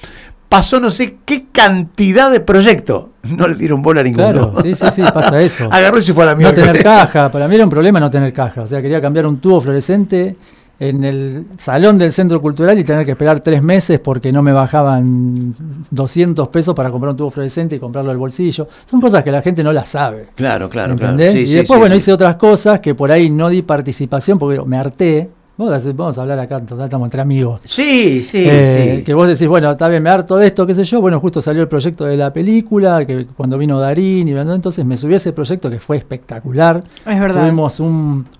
pasó 0.53 0.79
no 0.79 0.91
sé 0.91 1.17
qué 1.25 1.47
cantidad 1.51 2.29
de 2.29 2.39
proyectos. 2.39 3.05
No 3.23 3.47
le 3.47 3.55
dieron 3.55 3.81
bola 3.81 4.01
a 4.01 4.03
ninguno. 4.03 4.51
Claro, 4.51 4.53
sí, 4.61 4.75
sí, 4.75 4.85
sí, 4.91 5.01
pasa 5.11 5.41
eso. 5.41 5.67
Agarró 5.71 5.97
y 5.97 6.01
se 6.01 6.13
fue 6.13 6.23
a 6.25 6.27
la 6.27 6.35
mierda. 6.35 6.51
No 6.51 6.61
tener 6.61 6.83
caja, 6.83 7.31
para 7.31 7.47
mí 7.47 7.55
era 7.55 7.63
un 7.63 7.71
problema 7.71 7.99
no 7.99 8.11
tener 8.11 8.31
caja. 8.31 8.61
O 8.61 8.67
sea, 8.67 8.79
quería 8.79 9.01
cambiar 9.01 9.25
un 9.25 9.39
tubo 9.39 9.59
fluorescente 9.59 10.35
en 10.79 11.03
el 11.03 11.45
salón 11.57 11.97
del 11.97 12.11
centro 12.11 12.39
cultural 12.39 12.77
y 12.77 12.83
tener 12.83 13.03
que 13.03 13.13
esperar 13.13 13.39
tres 13.39 13.63
meses 13.63 13.99
porque 13.99 14.31
no 14.31 14.43
me 14.43 14.51
bajaban 14.51 15.51
200 15.89 16.47
pesos 16.49 16.75
para 16.75 16.91
comprar 16.91 17.11
un 17.11 17.17
tubo 17.17 17.31
fluorescente 17.31 17.77
y 17.77 17.79
comprarlo 17.79 18.11
al 18.11 18.17
bolsillo. 18.17 18.67
Son 18.85 19.01
cosas 19.01 19.23
que 19.23 19.31
la 19.31 19.41
gente 19.41 19.63
no 19.63 19.71
las 19.71 19.89
sabe. 19.89 20.27
Claro, 20.35 20.69
claro, 20.69 20.95
claro. 20.95 21.19
y 21.19 21.51
después, 21.51 21.79
bueno, 21.79 21.95
hice 21.95 22.13
otras 22.13 22.35
cosas 22.35 22.79
que 22.79 22.93
por 22.93 23.11
ahí 23.11 23.31
no 23.31 23.49
di 23.49 23.63
participación 23.63 24.37
porque 24.37 24.61
me 24.67 24.77
harté 24.77 25.31
vamos 25.55 26.17
a 26.17 26.21
hablar 26.21 26.39
acá, 26.39 26.57
estamos 26.57 27.05
entre 27.05 27.21
amigos. 27.21 27.61
Sí, 27.65 28.23
sí, 28.23 28.43
eh, 28.45 28.97
sí. 28.97 29.03
Que 29.03 29.13
vos 29.13 29.27
decís, 29.27 29.47
bueno, 29.47 29.71
está 29.71 29.87
bien, 29.87 30.01
me 30.01 30.09
harto 30.09 30.37
de 30.37 30.47
esto, 30.47 30.65
qué 30.65 30.73
sé 30.73 30.83
yo. 30.83 30.99
Bueno, 30.99 31.19
justo 31.19 31.41
salió 31.41 31.61
el 31.61 31.67
proyecto 31.67 32.05
de 32.05 32.17
la 32.17 32.33
película, 32.33 33.05
que 33.05 33.27
cuando 33.27 33.57
vino 33.57 33.79
Darín 33.79 34.27
y 34.27 34.31
entonces 34.31 34.83
me 34.83 34.97
subí 34.97 35.13
a 35.13 35.17
ese 35.17 35.31
proyecto 35.31 35.69
que 35.69 35.79
fue 35.79 35.97
espectacular. 35.97 36.81
Es 37.05 37.19
verdad. 37.19 37.41
Tuvimos 37.41 37.79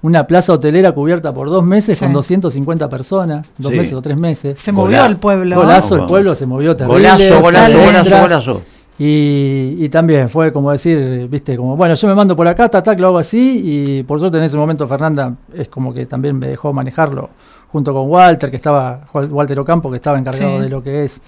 una 0.01 0.25
plaza 0.25 0.53
hotelera 0.53 0.91
cubierta 0.91 1.34
por 1.34 1.50
dos 1.50 1.63
meses 1.63 2.00
con 2.00 2.13
250 2.13 2.89
personas, 2.89 3.53
dos 3.58 3.72
meses 3.72 3.93
o 3.93 4.01
tres 4.01 4.17
meses. 4.17 4.60
Se 4.60 4.72
movió 4.72 5.05
el 5.05 5.17
pueblo. 5.17 5.55
Golazo, 5.55 5.96
el 5.96 6.05
pueblo 6.05 6.34
se 6.36 6.46
movió 6.46 6.75
terrible. 6.75 7.10
Golazo, 7.10 7.41
golazo, 7.41 7.79
golazo, 7.79 8.22
golazo. 8.22 8.62
Y, 9.05 9.89
también 9.89 10.29
fue 10.29 10.53
como 10.53 10.72
decir, 10.72 11.27
viste, 11.29 11.57
como, 11.57 11.75
bueno, 11.75 11.93
yo 11.93 12.07
me 12.07 12.15
mando 12.15 12.38
por 12.38 12.48
acá, 12.48 12.69
tac, 12.69 12.98
lo 13.01 13.07
hago 13.07 13.17
así, 13.17 13.62
y 13.63 14.03
por 14.03 14.17
suerte 14.17 14.38
en 14.38 14.45
ese 14.45 14.55
momento 14.55 14.88
Fernanda 14.88 15.36
es 15.53 15.67
como 15.67 15.93
que 15.93 16.05
también 16.05 16.39
me 16.39 16.48
dejó 16.48 16.72
manejarlo 16.72 17.29
junto 17.67 17.93
con 17.93 18.10
Walter, 18.10 18.50
que 18.50 18.55
estaba, 18.55 19.01
Walter 19.12 19.60
Ocampo, 19.60 19.89
que 19.89 19.98
estaba 19.98 20.17
encargado 20.17 20.62
de 20.62 20.69
lo 20.69 20.81
que 20.81 21.03
es 21.03 21.22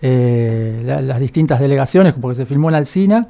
eh, 0.00 0.82
las 1.02 1.20
distintas 1.20 1.60
delegaciones, 1.60 2.14
porque 2.18 2.36
se 2.36 2.46
filmó 2.46 2.70
en 2.70 2.76
Alcina. 2.76 3.28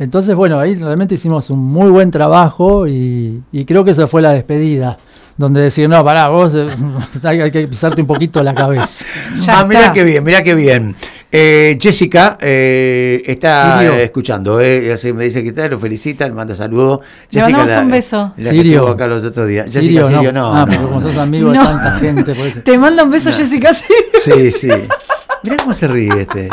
Entonces, 0.00 0.34
bueno, 0.34 0.58
ahí 0.58 0.74
realmente 0.74 1.14
hicimos 1.14 1.48
un 1.50 1.60
muy 1.60 1.90
buen 1.90 2.10
trabajo 2.10 2.88
y, 2.88 3.42
y 3.52 3.64
creo 3.66 3.84
que 3.84 3.92
esa 3.92 4.08
fue 4.08 4.20
la 4.20 4.32
despedida 4.32 4.96
donde 5.38 5.60
decir, 5.60 5.88
no, 5.88 6.04
pará, 6.04 6.28
vos 6.28 6.52
hay, 7.22 7.50
que 7.50 7.68
pisarte 7.68 8.00
un 8.02 8.08
poquito 8.08 8.42
la 8.42 8.54
cabeza. 8.54 9.06
ah, 9.48 9.64
mira 9.64 9.92
qué 9.92 10.02
bien, 10.02 10.24
mira 10.24 10.42
qué 10.42 10.54
bien. 10.54 10.96
Eh, 11.30 11.78
Jessica 11.78 12.38
eh, 12.40 13.22
está 13.26 14.00
escuchando, 14.00 14.60
eh, 14.62 14.94
así 14.94 15.12
me 15.12 15.24
dice 15.24 15.42
que 15.42 15.50
está, 15.50 15.68
lo 15.68 15.78
felicita, 15.78 16.26
le 16.26 16.32
manda 16.32 16.54
saludos. 16.54 17.00
Le 17.30 17.42
mandamos 17.42 17.76
un 17.76 17.90
beso. 17.90 18.32
La 18.38 18.50
Sirio. 18.50 18.88
acá 18.88 19.06
los 19.06 19.22
otros 19.22 19.46
días. 19.46 19.70
Jessica 19.70 20.06
Sirio, 20.06 20.32
no. 20.32 20.54
Ah, 20.54 20.64
pero 20.66 20.88
como 20.88 21.00
sos 21.00 21.16
amigo 21.18 21.50
de 21.50 21.58
tanta 21.58 21.98
gente. 21.98 22.34
Te 22.64 22.78
manda 22.78 23.04
un 23.04 23.10
beso, 23.10 23.30
Jessica 23.32 23.74
Sí, 23.74 24.50
sí. 24.50 24.68
Mira 25.42 25.56
cómo 25.58 25.74
se 25.74 25.86
ríe 25.86 26.22
este. 26.22 26.48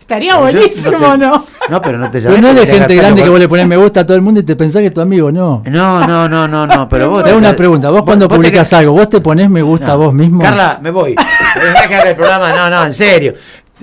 Estaría 0.00 0.36
buenísimo, 0.36 1.16
¿no? 1.16 1.44
No, 1.68 1.82
pero 1.82 1.98
no 1.98 2.10
te 2.10 2.20
llames. 2.20 2.38
Pero 2.38 2.52
no 2.52 2.60
es 2.60 2.66
de 2.66 2.72
gente 2.72 2.94
grande 2.94 3.22
que 3.22 3.28
vos 3.28 3.38
le 3.38 3.48
pones 3.48 3.66
me 3.66 3.76
gusta 3.76 4.00
a 4.00 4.06
todo 4.06 4.16
el 4.16 4.22
mundo 4.22 4.40
y 4.40 4.44
te 4.44 4.54
pensás 4.54 4.80
que 4.80 4.86
es 4.86 4.94
tu 4.94 5.00
amigo, 5.00 5.32
no. 5.32 5.62
No, 5.66 6.06
no, 6.06 6.28
no, 6.28 6.46
no, 6.46 6.66
no, 6.66 6.88
pero 6.88 7.10
vos. 7.10 7.24
Te 7.24 7.30
hago 7.30 7.38
una 7.38 7.54
pregunta, 7.54 7.90
vos, 7.90 8.04
cuando 8.04 8.28
publicas 8.28 8.72
algo, 8.74 8.92
¿vos 8.92 9.08
te 9.08 9.20
pones 9.20 9.50
me 9.50 9.62
gusta 9.62 9.92
a 9.92 9.96
vos 9.96 10.14
mismo? 10.14 10.40
Carla, 10.40 10.78
me 10.80 10.90
voy. 10.90 11.16
Me 11.54 11.88
que 11.88 11.94
haga 11.94 12.10
el 12.10 12.16
programa, 12.16 12.52
no, 12.52 12.70
no, 12.70 12.86
en 12.86 12.94
serio. 12.94 13.34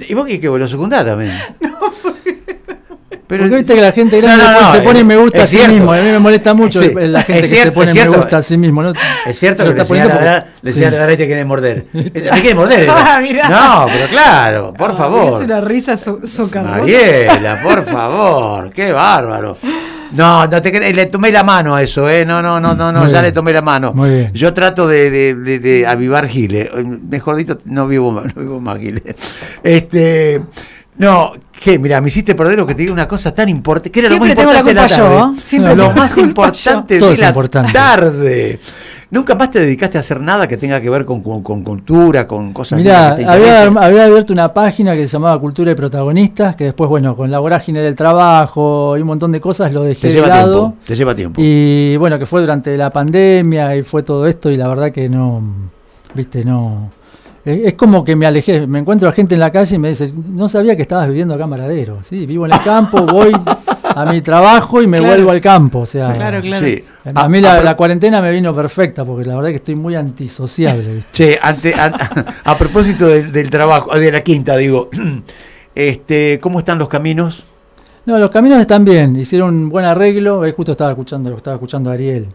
¿Y 0.08 0.14
vos 0.14 0.26
qué, 0.26 0.40
que 0.40 0.50
vos 0.50 0.60
lo 0.60 0.68
secundás 0.68 1.06
también? 1.06 1.32
No, 1.62 1.92
pero, 3.28 3.44
Porque 3.44 3.56
viste 3.56 3.76
que 3.76 3.82
la 3.82 3.94
gente 3.94 4.20
grande 4.20 4.44
se 4.74 4.82
pone 4.82 5.06
me 5.06 5.16
gusta 5.16 5.44
a 5.44 5.48
sí 5.48 5.58
mismo. 5.66 5.94
A 5.94 5.98
mí 5.98 6.12
me 6.12 6.20
molesta 6.20 6.54
mucho 6.54 6.82
la 6.82 7.24
gente 7.24 7.44
que 7.44 7.48
se 7.48 7.72
pone 7.72 7.94
me 7.94 8.08
gusta 8.08 8.38
a 8.40 8.44
sí 8.44 8.58
mismo. 8.58 8.84
¿no? 8.84 8.92
Es 9.26 9.40
cierto 9.40 9.64
que 9.64 9.70
le 9.70 9.76
decía 10.62 10.90
a 10.90 10.92
la 10.92 11.08
te 11.08 11.26
quiere 11.26 11.46
morder. 11.46 11.86
Me 11.94 12.12
quiere 12.12 12.56
morder. 12.56 12.90
Ah, 12.92 13.22
no, 13.50 13.86
pero 13.88 14.08
claro, 14.10 14.74
por 14.74 14.98
favor. 14.98 15.40
Es 15.42 15.46
una 15.46 15.62
risa 15.62 15.96
su 15.96 16.20
Mariela, 16.54 17.62
por 17.64 17.86
favor. 17.86 18.70
Qué 18.74 18.92
bárbaro. 18.92 19.58
No, 20.12 20.48
no 20.48 20.62
te, 20.62 20.94
le 20.94 21.06
tomé 21.08 21.32
la 21.32 21.44
mano 21.44 21.76
a 21.76 21.82
eso, 21.82 22.10
¿eh? 22.10 22.26
No, 22.26 22.42
no, 22.42 22.60
no, 22.60 22.76
no, 22.76 22.92
no 22.92 23.08
ya 23.08 23.22
le 23.22 23.32
tomé 23.32 23.54
la 23.54 23.62
mano. 23.62 23.94
Muy 23.94 24.10
bien. 24.10 24.34
Yo 24.34 24.54
trato 24.54 24.88
de, 24.88 25.10
de, 25.10 25.60
de, 25.60 25.88
avivar 25.88 26.28
giles. 26.28 26.70
Mejor 27.10 27.36
dicho, 27.36 27.58
no 27.66 27.88
vivo, 27.88 28.12
no 28.12 28.42
vivo 28.42 28.60
más 28.60 28.80
giles. 28.80 29.04
Este. 29.64 30.42
No, 30.98 31.32
que 31.60 31.80
mira, 31.80 32.02
me 32.02 32.10
hiciste 32.10 32.36
perder 32.36 32.58
lo 32.58 32.66
que 32.66 32.76
te 32.76 32.82
digo 32.82 32.94
una 32.94 33.08
cosa 33.08 33.34
tan 33.34 33.50
importante, 33.50 33.92
que 33.92 34.02
era 34.02 34.10
lo 34.10 34.20
más 34.20 34.30
importante 34.30 34.70
de 34.70 34.74
la 34.74 34.88
tarde. 34.88 35.76
lo 35.76 35.92
más 35.94 36.18
importante 36.18 37.00
de 37.00 37.18
la 37.18 37.34
tarde. 37.72 38.60
¿Nunca 39.12 39.36
más 39.36 39.50
te 39.50 39.60
dedicaste 39.60 39.98
a 39.98 40.00
hacer 40.00 40.22
nada 40.22 40.48
que 40.48 40.56
tenga 40.56 40.80
que 40.80 40.90
ver 40.90 41.04
con, 41.06 41.22
cultura, 41.22 42.26
con 42.26 42.54
cosas 42.54 42.80
Mirá, 42.80 43.14
que 43.14 43.26
te 43.26 43.30
había, 43.30 43.66
había 43.66 44.06
abierto 44.06 44.32
una 44.32 44.54
página 44.54 44.96
que 44.96 45.06
se 45.06 45.14
llamaba 45.14 45.38
Cultura 45.38 45.70
y 45.72 45.76
Protagonistas, 45.76 46.56
que 46.56 46.64
después, 46.64 46.90
bueno, 46.90 47.14
con 47.16 47.30
la 47.30 47.40
vorágine 47.40 47.82
del 47.82 47.94
trabajo 47.94 48.98
y 48.98 49.02
un 49.02 49.08
montón 49.08 49.34
de 49.34 49.42
cosas 49.42 49.74
lo 49.74 49.84
dejé 49.84 50.14
de 50.14 50.22
lado. 50.22 50.62
Tiempo, 50.62 50.78
te 50.86 50.96
lleva 50.96 51.14
tiempo. 51.14 51.42
Y 51.44 51.98
bueno, 51.98 52.18
que 52.18 52.26
fue 52.26 52.40
durante 52.40 52.78
la 52.78 52.90
pandemia 52.90 53.76
y 53.76 53.84
fue 53.84 54.04
todo 54.04 54.26
esto 54.26 54.50
y 54.50 54.56
la 54.56 54.70
verdad 54.70 54.94
que 54.94 55.10
no, 55.10 55.44
viste, 56.16 56.46
no 56.46 56.90
es 57.44 57.74
como 57.74 58.06
que 58.06 58.16
me 58.16 58.26
alejé, 58.26 58.68
me 58.68 58.80
encuentro 58.80 59.10
a 59.10 59.12
gente 59.12 59.34
en 59.34 59.40
la 59.42 59.52
calle 59.52 59.76
y 59.76 59.80
me 59.80 59.90
dice, 59.90 60.14
no 60.16 60.48
sabía 60.48 60.76
que 60.76 60.84
estabas 60.84 61.08
viviendo 61.08 61.34
acá 61.34 61.46
en 61.46 61.50
Maradero. 61.50 62.00
Sí, 62.02 62.26
vivo 62.26 62.46
en 62.46 62.54
el 62.54 62.62
campo, 62.62 63.02
voy 63.06 63.34
a 63.96 64.12
mi 64.12 64.22
trabajo 64.22 64.82
y 64.82 64.88
me 64.88 65.00
vuelvo 65.00 65.32
al 65.32 65.42
campo. 65.42 65.80
O 65.80 65.86
sea, 65.86 66.14
claro, 66.14 66.42
claro. 66.42 66.66
a 67.16 67.30
mí 67.30 67.42
la, 67.42 67.76
cuarentena 67.76 68.22
me 68.22 68.32
vino 68.32 68.54
perfecta 68.56 69.06
porque 69.06 69.28
la 69.28 69.36
verdad 69.36 69.50
que 69.50 69.56
estoy 69.56 69.76
muy 69.76 69.96
antisociable. 69.96 71.04
Che, 71.12 71.40
ante, 71.42 71.74
a, 71.74 72.58
propósito 72.58 73.08
del, 73.08 73.50
trabajo, 73.50 73.98
de 73.98 74.12
la 74.12 74.22
quinta, 74.22 74.58
digo, 74.58 74.90
este, 75.76 76.40
¿cómo 76.40 76.60
están 76.60 76.80
los 76.80 76.90
caminos? 76.90 77.46
No, 78.06 78.18
los 78.18 78.32
caminos 78.32 78.60
están 78.60 78.84
bien, 78.84 79.16
hicieron 79.16 79.54
un 79.54 79.70
buen 79.70 79.86
arreglo, 79.86 80.44
justo 80.56 80.72
estaba 80.72 80.92
escuchando, 80.92 81.30
lo 81.30 81.38
estaba 81.38 81.56
escuchando 81.56 81.92
Ariel. 81.92 82.28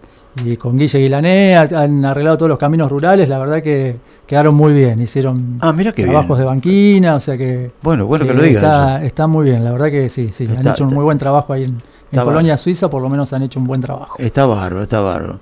Y 0.44 0.56
con 0.56 0.76
Guille 0.76 0.98
Guilané 0.98 1.56
han 1.56 2.04
arreglado 2.04 2.36
todos 2.36 2.50
los 2.50 2.58
caminos 2.58 2.90
rurales, 2.90 3.28
la 3.28 3.38
verdad 3.38 3.62
que 3.62 3.96
quedaron 4.26 4.54
muy 4.54 4.72
bien, 4.72 5.00
hicieron 5.00 5.58
ah, 5.60 5.72
mira 5.72 5.92
trabajos 5.92 6.38
de 6.38 6.44
banquina, 6.44 7.14
o 7.14 7.20
sea 7.20 7.36
que... 7.36 7.70
Bueno, 7.82 8.06
bueno 8.06 8.26
que, 8.26 8.34
lo 8.34 8.42
digas. 8.42 9.02
Está, 9.02 9.26
muy 9.26 9.44
bien, 9.44 9.64
la 9.64 9.72
verdad 9.72 9.90
que 9.90 10.08
sí, 10.08 10.30
sí, 10.32 10.46
han 10.46 10.66
hecho 10.66 10.84
un 10.84 10.94
muy 10.94 11.04
buen 11.04 11.18
trabajo 11.18 11.52
ahí 11.52 11.64
en, 11.64 11.80
en 12.12 12.24
Colonia, 12.24 12.56
Suiza, 12.56 12.90
por 12.90 13.02
lo 13.02 13.08
menos 13.08 13.32
han 13.32 13.42
hecho 13.42 13.60
un 13.60 13.66
buen 13.66 13.80
trabajo. 13.80 14.16
Está 14.18 14.46
barro, 14.46 14.82
está 14.82 15.00
barro. 15.00 15.40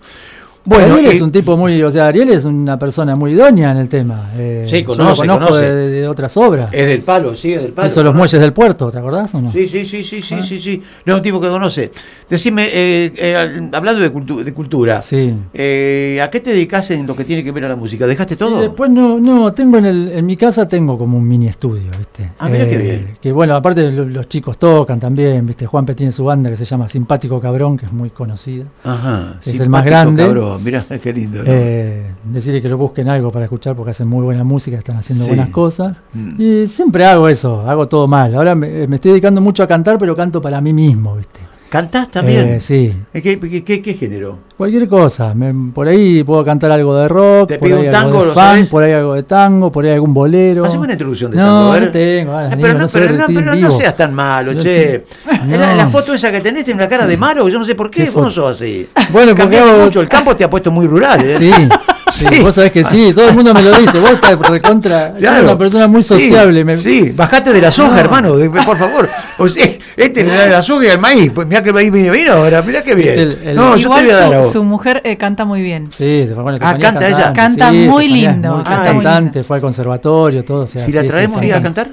Bueno, 0.66 0.94
Ariel 0.94 1.12
es 1.12 1.20
un 1.20 1.30
tipo 1.30 1.56
muy, 1.56 1.82
o 1.82 1.90
sea, 1.90 2.06
Ariel 2.06 2.30
es 2.30 2.44
una 2.44 2.78
persona 2.78 3.14
muy 3.14 3.32
idónea 3.32 3.72
en 3.72 3.76
el 3.76 3.88
tema. 3.88 4.30
Eh, 4.36 4.66
sí, 4.68 4.82
conoce, 4.82 5.26
lo 5.26 5.34
conozco 5.34 5.56
De, 5.56 6.08
otras 6.08 6.36
obras. 6.38 6.70
Es 6.72 6.86
del 6.86 7.02
palo, 7.02 7.34
sí, 7.34 7.52
es 7.52 7.62
del 7.62 7.72
palo. 7.72 7.86
Eso, 7.86 8.02
los 8.02 8.14
muelles 8.14 8.40
del 8.40 8.52
puerto, 8.52 8.90
¿te 8.90 8.98
acordás 8.98 9.34
o 9.34 9.42
no? 9.42 9.52
Sí, 9.52 9.68
sí, 9.68 9.84
sí, 9.84 10.02
sí, 10.02 10.22
sí, 10.22 10.36
ah. 10.38 10.42
sí, 10.42 10.58
sí. 10.58 10.82
No 11.04 11.14
es 11.14 11.16
un 11.18 11.22
tipo 11.22 11.40
que 11.40 11.48
conoce. 11.48 11.92
Decime, 12.30 12.68
eh, 12.72 13.12
eh, 13.16 13.70
hablando 13.72 14.00
de, 14.00 14.44
de 14.44 14.54
cultura, 14.54 15.02
sí. 15.02 15.34
Eh, 15.52 16.20
¿a 16.22 16.30
qué 16.30 16.40
te 16.40 16.50
dedicas 16.50 16.90
en 16.90 17.06
lo 17.06 17.14
que 17.14 17.24
tiene 17.24 17.44
que 17.44 17.52
ver 17.52 17.66
a 17.66 17.68
la 17.68 17.76
música? 17.76 18.06
¿Dejaste 18.06 18.36
todo? 18.36 18.60
después 18.60 18.90
no, 18.90 19.20
no, 19.20 19.52
tengo 19.52 19.76
en, 19.78 19.84
el, 19.84 20.08
en 20.12 20.24
mi 20.24 20.36
casa 20.36 20.66
tengo 20.66 20.96
como 20.96 21.18
un 21.18 21.28
mini 21.28 21.48
estudio, 21.48 21.90
¿viste? 21.96 22.30
Ah, 22.38 22.48
mira 22.48 22.66
qué 22.68 22.78
bien. 22.78 23.18
Que 23.20 23.32
bueno, 23.32 23.54
aparte 23.54 23.90
los, 23.92 24.28
chicos 24.28 24.58
tocan 24.58 24.98
también, 24.98 25.46
¿viste? 25.46 25.66
Juan 25.66 25.84
tiene 25.86 26.12
su 26.12 26.24
banda 26.24 26.48
que 26.48 26.56
se 26.56 26.64
llama 26.64 26.88
Simpático 26.88 27.40
Cabrón, 27.40 27.76
que 27.76 27.86
es 27.86 27.92
muy 27.92 28.10
conocida. 28.10 28.64
Ajá, 28.82 29.38
es 29.44 29.60
el 29.60 29.68
más 29.68 29.84
grande. 29.84 30.24
Cabrón, 30.24 30.53
mirá, 30.58 30.84
qué 31.02 31.12
lindo. 31.12 31.42
Eh, 31.44 32.10
decirle 32.24 32.60
que 32.62 32.68
lo 32.68 32.78
busquen 32.78 33.08
algo 33.08 33.30
para 33.30 33.44
escuchar 33.44 33.74
porque 33.76 33.90
hacen 33.90 34.08
muy 34.08 34.24
buena 34.24 34.44
música, 34.44 34.76
están 34.76 34.96
haciendo 34.96 35.26
buenas 35.26 35.50
cosas. 35.50 36.02
Mm. 36.12 36.40
Y 36.40 36.66
siempre 36.66 37.04
hago 37.04 37.28
eso, 37.28 37.60
hago 37.60 37.88
todo 37.88 38.06
mal. 38.06 38.34
Ahora 38.34 38.54
me, 38.54 38.86
me, 38.86 38.96
estoy 38.96 39.12
dedicando 39.12 39.40
mucho 39.40 39.62
a 39.62 39.66
cantar, 39.66 39.98
pero 39.98 40.14
canto 40.14 40.40
para 40.40 40.60
mí 40.60 40.72
mismo, 40.72 41.16
¿viste? 41.16 41.40
¿Cantás 41.74 42.08
también? 42.08 42.50
Eh, 42.50 42.60
sí. 42.60 42.94
¿Qué, 43.12 43.82
qué, 43.82 43.94
género? 43.94 44.38
Cualquier 44.56 44.86
cosa. 44.86 45.34
por 45.74 45.88
ahí 45.88 46.22
puedo 46.22 46.44
cantar 46.44 46.70
algo 46.70 46.96
de 46.96 47.08
rock, 47.08 47.58
por 47.58 47.72
ahí 47.72 47.90
tango, 47.90 48.20
algo 48.20 48.26
de 48.26 48.32
funk, 48.32 48.70
por 48.70 48.82
ahí 48.84 48.92
algo 48.92 49.14
de 49.14 49.24
tango, 49.24 49.72
por 49.72 49.84
ahí 49.84 49.90
algún 49.90 50.14
bolero. 50.14 50.64
Hacemos 50.64 50.84
una 50.84 50.92
introducción 50.92 51.32
de 51.32 51.38
tango. 51.38 51.50
No, 51.50 51.80
no 51.80 51.90
tengo. 51.90 52.40
Eh, 52.40 52.48
pero, 52.60 52.78
no, 52.78 52.86
pero, 53.26 53.56
no, 53.56 53.70
seas 53.72 53.96
tan 53.96 54.14
malo, 54.14 54.54
che. 54.54 55.04
La, 55.48 55.88
foto 55.88 56.14
esa 56.14 56.30
que 56.30 56.40
tenés 56.40 56.64
tiene 56.64 56.80
una 56.80 56.88
cara 56.88 57.08
de 57.08 57.16
malo, 57.16 57.48
yo 57.48 57.58
no 57.58 57.64
sé 57.64 57.74
por 57.74 57.90
qué, 57.90 58.04
vos 58.04 58.22
no 58.22 58.30
sos 58.30 58.52
así. 58.52 58.88
Bueno, 59.10 59.34
porque 59.34 59.58
hago... 59.58 59.86
mucho. 59.86 60.00
El 60.00 60.08
campo 60.08 60.36
te 60.36 60.44
ha 60.44 60.50
puesto 60.50 60.70
muy 60.70 60.86
rural. 60.86 61.24
¿eh? 61.24 61.34
Sí. 61.36 61.50
Sí, 62.14 62.26
vos 62.40 62.54
sabés 62.54 62.70
que 62.70 62.84
sí, 62.84 63.12
todo 63.12 63.28
el 63.28 63.34
mundo 63.34 63.52
me 63.52 63.62
lo 63.62 63.76
dice. 63.76 63.98
Vos 63.98 64.12
estás 64.12 64.38
recontra. 64.38 65.14
Claro. 65.14 65.44
una 65.44 65.58
persona 65.58 65.88
muy 65.88 66.02
sociable. 66.02 66.76
Sí, 66.76 67.12
bajate 67.14 67.52
de 67.52 67.60
la 67.60 67.72
soja, 67.72 67.98
hermano, 68.00 68.34
por 68.64 68.78
favor. 68.78 69.08
O 69.36 69.48
sea, 69.48 69.68
este 69.96 70.22
le 70.22 70.32
da 70.32 70.46
la 70.46 70.62
soja 70.62 70.84
y 70.84 70.88
el 70.88 70.98
maíz. 70.98 71.32
Pues 71.34 71.46
mirá 71.48 71.60
que 71.60 71.70
el 71.70 71.74
maíz 71.74 71.90
viene 71.90 72.10
bien 72.10 72.28
ahora, 72.28 72.62
mirá 72.62 72.82
que 72.82 72.94
bien. 72.94 73.36
no, 73.56 73.76
Igual 73.76 74.06
yo 74.06 74.16
te 74.16 74.26
voy 74.26 74.36
a 74.36 74.42
su, 74.44 74.52
su, 74.52 74.64
mujer 74.64 75.00
eh, 75.04 75.16
canta 75.16 75.44
muy 75.44 75.60
bien. 75.60 75.90
Sí, 75.90 76.28
bueno, 76.36 76.58
ah, 76.60 76.78
canta 76.78 77.08
ella. 77.08 77.32
Canta 77.32 77.72
muy 77.72 78.08
lindo. 78.08 78.56
Muy 78.56 78.64
ah, 78.64 78.82
cantante, 78.84 79.42
fue 79.42 79.56
al 79.56 79.60
conservatorio, 79.60 80.44
todo. 80.44 80.62
O 80.62 80.66
sea, 80.68 80.84
si 80.84 80.92
la 80.92 81.02
traemos 81.02 81.40
sí, 81.40 81.50
a 81.50 81.60
cantar. 81.60 81.90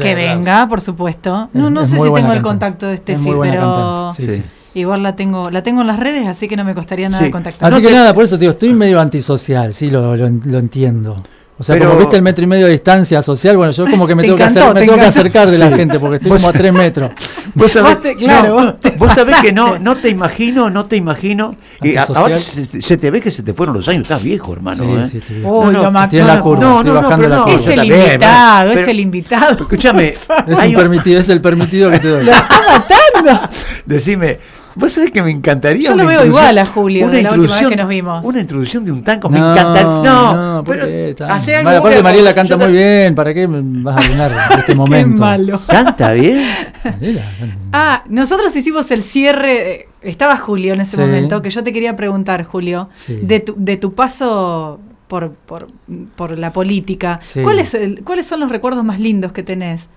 Que 0.00 0.14
venga, 0.14 0.68
por 0.68 0.80
supuesto. 0.80 1.48
No, 1.52 1.70
no 1.70 1.86
sé 1.86 1.96
si 1.96 2.12
tengo 2.12 2.32
el 2.32 2.42
contacto 2.42 2.86
de 2.88 2.94
este 2.94 3.16
pero. 3.40 4.12
Sí, 4.12 4.28
sí. 4.28 4.42
Igual 4.76 5.02
la 5.02 5.16
tengo, 5.16 5.50
la 5.50 5.62
tengo 5.62 5.80
en 5.80 5.86
las 5.86 5.98
redes, 5.98 6.26
así 6.26 6.48
que 6.48 6.54
no 6.54 6.62
me 6.62 6.74
costaría 6.74 7.08
nada 7.08 7.30
contactar. 7.30 7.72
Así 7.72 7.80
que 7.80 7.90
nada, 7.90 8.12
por 8.12 8.24
eso 8.24 8.36
digo, 8.36 8.52
estoy 8.52 8.74
medio 8.74 9.00
antisocial, 9.00 9.72
sí, 9.72 9.88
lo, 9.90 10.14
lo, 10.14 10.28
lo 10.28 10.58
entiendo. 10.58 11.22
O 11.58 11.64
sea, 11.64 11.78
como 11.78 11.96
viste 11.96 12.16
el 12.16 12.22
metro 12.22 12.44
y 12.44 12.46
medio 12.46 12.66
de 12.66 12.72
distancia 12.72 13.22
social, 13.22 13.56
bueno, 13.56 13.72
yo 13.72 13.86
como 13.86 14.06
que 14.06 14.14
me, 14.14 14.22
tengo, 14.22 14.36
que, 14.36 14.42
acercar 14.42 15.50
de 15.50 15.56
la 15.56 15.70
gente 15.70 15.98
porque 15.98 16.16
estoy 16.16 16.32
como 16.32 16.48
a 16.48 16.52
tres 16.52 16.70
metros. 16.72 17.12
Vos 17.54 17.72
sabés, 17.72 18.14
claro, 18.18 18.76
vos, 18.98 19.14
sabés 19.14 19.36
que 19.36 19.54
no, 19.54 19.78
no 19.78 19.96
te 19.96 20.10
imagino, 20.10 20.68
no 20.68 20.84
te 20.84 20.96
imagino. 20.96 21.56
Y 21.82 21.96
ahora 21.96 22.36
se, 22.36 22.98
te 22.98 23.10
ve 23.10 23.22
que 23.22 23.30
se 23.30 23.42
te 23.42 23.54
fueron 23.54 23.74
los 23.74 23.88
años, 23.88 24.02
estás 24.02 24.22
viejo, 24.22 24.52
hermano. 24.52 24.84
Sí, 24.84 24.90
¿eh? 24.90 25.04
sí, 25.06 25.16
estoy 25.16 25.36
viejo. 25.36 25.72
no, 25.72 25.90
no, 25.90 26.02
estoy 26.02 26.18
en 26.18 26.26
la 26.26 26.40
curva, 26.42 26.60
no, 26.60 26.78
estoy 26.80 26.94
bajando 26.94 27.28
la 27.28 27.38
curva. 27.38 27.54
Es 27.54 27.68
el 27.68 27.84
invitado, 27.84 28.70
es 28.72 28.88
el 28.88 29.00
invitado. 29.00 29.62
Escúchame. 29.62 30.14
Es, 30.46 30.74
permitido, 30.74 31.20
es 31.20 31.28
el 31.30 31.40
permitido 31.40 31.90
que 31.90 32.00
te 32.00 32.08
doy. 32.08 32.24
Lo 32.26 32.32
está 32.32 32.48
matando 33.22 33.48
Decime, 33.86 34.40
Vos 34.76 34.92
sabés 34.92 35.10
que 35.10 35.22
me 35.22 35.30
encantaría. 35.30 35.88
Yo 35.88 35.96
lo 35.96 36.06
veo 36.06 36.26
igual 36.26 36.58
a 36.58 36.66
Julio, 36.66 37.08
de 37.08 37.22
la 37.22 37.32
última 37.32 37.58
vez 37.58 37.68
que 37.68 37.76
nos 37.76 37.88
vimos. 37.88 38.24
Una 38.24 38.40
introducción 38.40 38.84
de 38.84 38.92
un 38.92 39.02
tango, 39.02 39.30
me 39.30 39.38
encantaría. 39.38 39.82
No, 39.82 40.34
no 40.34 40.64
pero 40.64 40.86
hace 41.28 41.56
algo. 41.56 41.70
Aparte, 41.70 42.02
Mariela 42.02 42.34
canta 42.34 42.56
muy 42.58 42.72
bien, 42.72 43.14
¿para 43.14 43.32
qué 43.32 43.46
vas 43.48 43.96
a 43.96 44.00
arruinar 44.00 44.32
este 44.58 44.74
momento? 44.74 45.16
Qué 45.16 45.20
malo. 45.20 45.60
¿Canta 45.66 46.12
bien? 46.12 46.44
ah, 47.72 48.04
nosotros 48.08 48.54
hicimos 48.54 48.90
el 48.90 49.02
cierre. 49.02 49.88
Estaba 50.02 50.36
Julio 50.36 50.74
en 50.74 50.82
ese 50.82 50.98
momento, 50.98 51.42
que 51.42 51.50
yo 51.50 51.64
te 51.64 51.72
quería 51.72 51.96
preguntar, 51.96 52.44
Julio, 52.44 52.90
de, 53.08 53.40
tu, 53.40 53.54
de 53.56 53.76
tu 53.78 53.94
paso 53.94 54.78
por, 55.08 55.32
por, 55.32 55.68
por 56.16 56.38
la 56.38 56.52
política. 56.52 57.20
¿Cuáles, 57.42 57.76
¿Cuáles 58.04 58.26
son 58.26 58.40
los 58.40 58.50
recuerdos 58.50 58.84
más 58.84 59.00
lindos 59.00 59.32
que 59.32 59.42
tenés? 59.42 59.88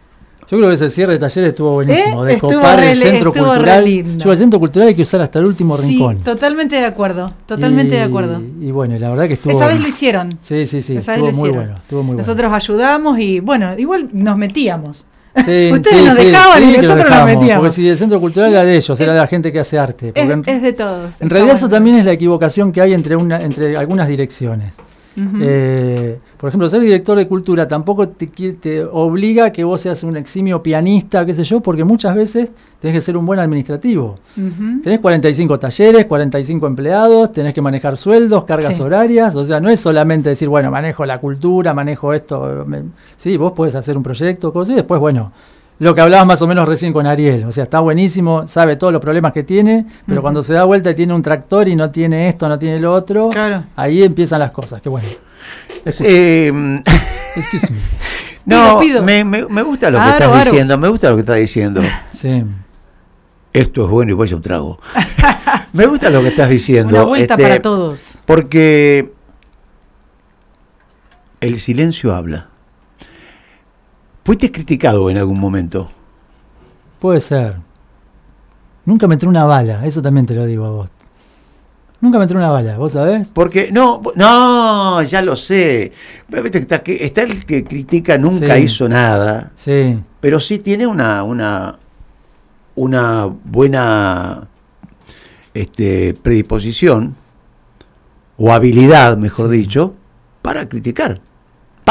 Yo 0.50 0.58
creo 0.58 0.70
que 0.70 0.76
ese 0.76 0.90
cierre 0.90 1.14
de 1.14 1.20
taller 1.20 1.44
estuvo 1.44 1.74
buenísimo, 1.74 2.26
¿Eh? 2.26 2.34
de 2.34 2.40
copar 2.40 2.84
el 2.84 2.96
centro 2.96 3.32
cultural. 3.32 3.86
Yo 4.18 4.32
el 4.32 4.38
centro 4.38 4.60
cultural 4.60 4.88
hay 4.88 4.96
que 4.96 5.04
usar 5.04 5.22
hasta 5.22 5.38
el 5.38 5.46
último 5.46 5.78
sí, 5.78 5.88
rincón. 5.88 6.18
Totalmente 6.24 6.76
de 6.76 6.86
acuerdo, 6.86 7.32
totalmente 7.46 7.96
de 7.96 8.02
acuerdo. 8.02 8.42
Y 8.60 8.72
bueno, 8.72 8.98
la 8.98 9.10
verdad 9.10 9.28
que 9.28 9.34
estuvo. 9.34 9.54
Esa 9.54 9.68
vez 9.68 9.80
lo 9.80 9.88
hicieron. 9.88 10.40
Sí, 10.42 10.66
sí, 10.66 10.82
sí. 10.82 10.98
estuvo, 10.98 11.32
muy 11.32 11.50
bueno, 11.52 11.76
estuvo 11.78 12.02
muy 12.02 12.18
Nosotros 12.18 12.52
ayudamos 12.52 13.20
y 13.20 13.40
bueno, 13.42 13.78
igual 13.78 14.10
nos 14.12 14.38
metíamos. 14.38 15.06
Sí, 15.36 15.70
Ustedes 15.74 16.04
nos 16.04 16.16
dejaban 16.16 16.64
y 16.64 16.78
nosotros 16.78 17.10
nos 17.12 17.26
metíamos. 17.26 17.62
Porque 17.62 17.76
si 17.76 17.88
el 17.88 17.98
centro 17.98 18.20
cultural 18.20 18.52
era 18.52 18.64
de 18.64 18.76
ellos, 18.76 19.00
era 19.00 19.14
de 19.14 19.20
la 19.20 19.28
gente 19.28 19.52
que 19.52 19.60
hace 19.60 19.78
arte. 19.78 20.12
Es, 20.16 20.62
de 20.64 20.74
todos. 20.74 21.22
En 21.22 21.30
realidad, 21.30 21.54
eso 21.54 21.70
también 21.70 21.98
es 21.98 22.06
la 22.06 22.14
equivocación 22.14 22.72
que 22.72 22.82
hay 22.82 22.96
entre, 22.96 23.16
una, 23.16 23.40
entre 23.40 23.78
algunas 23.78 24.08
direcciones. 24.08 24.82
Eh, 25.42 26.18
por 26.38 26.48
ejemplo, 26.48 26.68
ser 26.70 26.82
director 26.82 27.18
de 27.18 27.28
cultura 27.28 27.68
tampoco 27.68 28.08
te, 28.10 28.84
obliga 28.86 29.46
a 29.46 29.52
que 29.52 29.64
vos 29.64 29.82
seas 29.82 30.04
un 30.04 30.16
eximio 30.18 30.64
pianista, 30.64 31.26
qué 31.26 31.34
sé 31.34 31.44
yo, 31.44 31.60
porque 31.60 31.84
muchas 31.84 32.16
veces 32.16 32.52
tenés 32.80 32.96
que 32.96 33.02
ser 33.02 33.18
un 33.18 33.26
buen 33.26 33.40
administrativo. 33.40 34.18
Tenés 34.82 35.00
45 35.00 35.60
talleres, 35.60 36.06
45 36.06 36.68
empleados, 36.68 37.32
tenés 37.32 37.54
que 37.54 37.62
manejar 37.62 37.98
sueldos, 37.98 38.46
cargas 38.46 38.80
horarias, 38.80 39.36
o 39.36 39.46
sea, 39.46 39.60
no 39.60 39.70
es 39.70 39.80
solamente 39.80 40.30
decir, 40.30 40.48
bueno, 40.48 40.72
manejo 40.72 41.06
la 41.06 41.20
cultura, 41.20 41.74
manejo 41.74 42.14
esto. 42.14 42.66
sí, 43.16 43.38
vos 43.38 43.52
podés 43.52 43.76
hacer 43.76 43.98
un 43.98 44.04
proyecto, 44.04 44.54
cosas, 44.54 44.74
y 44.74 44.76
después, 44.76 45.00
bueno, 45.00 45.32
lo 45.80 45.96
que 45.96 46.02
hablabas 46.02 46.28
más 46.28 46.42
o 46.42 46.48
menos 46.48 46.68
recién 46.68 46.94
con 46.94 47.08
Ariel. 47.08 47.46
O 47.46 47.52
sea, 47.52 47.64
está 47.64 47.80
buenísimo, 47.80 48.48
sabe 48.48 48.76
todos 48.76 48.94
los 48.94 49.02
problemas 49.02 49.32
que 49.32 49.44
tiene, 49.44 49.86
pero 50.06 50.22
cuando 50.22 50.44
se 50.44 50.54
da 50.54 50.66
vuelta 50.66 50.92
y 50.92 50.96
tiene 50.96 51.14
un 51.14 51.22
tractor 51.22 51.68
y 51.68 51.76
no 51.76 51.90
tiene 51.90 52.30
esto, 52.30 52.48
no 52.48 52.60
tiene 52.60 52.80
lo 52.80 52.94
otro, 52.94 53.32
ahí 53.76 54.04
empiezan 54.04 54.40
las 54.40 54.52
cosas. 54.52 54.82
Qué 54.82 54.90
bueno. 54.90 55.08
Eh, 55.86 56.52
no, 58.46 58.82
me, 59.04 59.24
me, 59.24 59.62
gusta 59.62 59.90
lo 59.90 60.00
que 60.00 60.10
estás 60.10 60.46
diciendo, 60.46 60.78
me 60.78 60.90
gusta 60.90 61.10
lo 61.10 61.16
que 61.16 61.22
estás 61.22 61.38
diciendo. 61.38 61.82
Sí. 62.12 62.44
Esto 63.52 63.86
es 63.86 63.90
bueno 63.90 64.12
y 64.12 64.16
voy 64.16 64.32
a 64.32 64.36
un 64.36 64.42
trago. 64.42 64.80
me 65.74 65.86
gusta 65.88 66.10
lo 66.10 66.22
que 66.22 66.28
estás 66.28 66.50
diciendo. 66.50 66.96
Una 66.96 67.06
vuelta 67.06 67.34
este, 67.34 67.44
para 67.44 67.62
todos. 67.62 68.20
Porque 68.26 69.12
el 71.42 71.60
silencio 71.60 72.14
habla. 72.14 72.49
¿Fuiste 74.24 74.52
criticado 74.52 75.10
en 75.10 75.18
algún 75.18 75.40
momento? 75.40 75.90
Puede 77.00 77.20
ser. 77.20 77.58
Nunca 78.86 79.08
me 79.08 79.16
entró 79.16 79.30
una 79.30 79.46
bala, 79.46 79.86
eso 79.86 80.02
también 80.02 80.26
te 80.26 80.34
lo 80.34 80.46
digo 80.46 80.66
a 80.66 80.72
vos. 80.72 80.90
Nunca 82.02 82.18
me 82.18 82.24
entró 82.24 82.38
una 82.38 82.50
bala, 82.50 82.78
¿vos 82.78 82.94
sabés? 82.94 83.32
Porque, 83.34 83.72
no, 83.72 84.02
no, 84.16 85.02
ya 85.04 85.22
lo 85.22 85.36
sé. 85.36 85.92
Está, 86.32 86.82
está 86.86 87.24
el 87.24 87.46
que 87.46 87.66
critica 87.66 88.18
nunca 88.18 88.58
hizo 88.58 88.88
nada. 88.88 89.52
Sí. 89.56 90.00
Pero 90.22 90.40
sí 90.40 90.60
tiene 90.60 90.88
una, 90.88 91.24
una, 91.24 91.78
una 92.76 93.26
buena 93.26 94.48
este, 95.54 96.14
predisposición, 96.14 97.16
o 98.38 98.54
habilidad, 98.54 99.18
mejor 99.18 99.50
dicho, 99.50 99.96
para 100.42 100.70
criticar. 100.70 101.20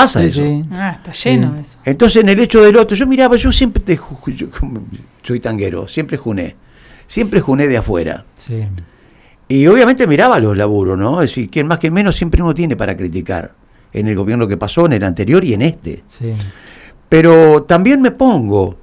Pasa 0.02 0.22
eso. 0.22 0.42
Ah, 0.72 0.92
está 0.96 1.12
lleno 1.12 1.52
de 1.52 1.62
eso. 1.62 1.78
Entonces, 1.84 2.22
en 2.22 2.28
el 2.28 2.38
hecho 2.38 2.62
del 2.62 2.76
otro, 2.76 2.96
yo 2.96 3.06
miraba, 3.06 3.36
yo 3.36 3.50
siempre 3.52 3.82
te, 3.82 3.98
yo, 4.26 4.46
soy 5.22 5.40
tanguero, 5.40 5.88
siempre 5.88 6.16
juné. 6.16 6.54
Siempre 7.06 7.40
juné 7.40 7.66
de 7.66 7.78
afuera. 7.78 8.24
Sí. 8.34 8.64
Y 9.48 9.66
obviamente 9.66 10.06
miraba 10.06 10.38
los 10.38 10.56
laburos, 10.56 10.98
¿no? 10.98 11.22
Es 11.22 11.30
decir, 11.30 11.50
quien 11.50 11.66
más 11.66 11.78
que 11.78 11.90
menos 11.90 12.16
siempre 12.16 12.42
uno 12.42 12.54
tiene 12.54 12.76
para 12.76 12.96
criticar. 12.96 13.54
En 13.92 14.06
el 14.06 14.14
gobierno 14.14 14.46
que 14.46 14.58
pasó, 14.58 14.86
en 14.86 14.92
el 14.92 15.02
anterior 15.02 15.42
y 15.42 15.54
en 15.54 15.62
este. 15.62 16.04
Sí. 16.06 16.34
Pero 17.08 17.62
también 17.62 18.02
me 18.02 18.10
pongo 18.10 18.76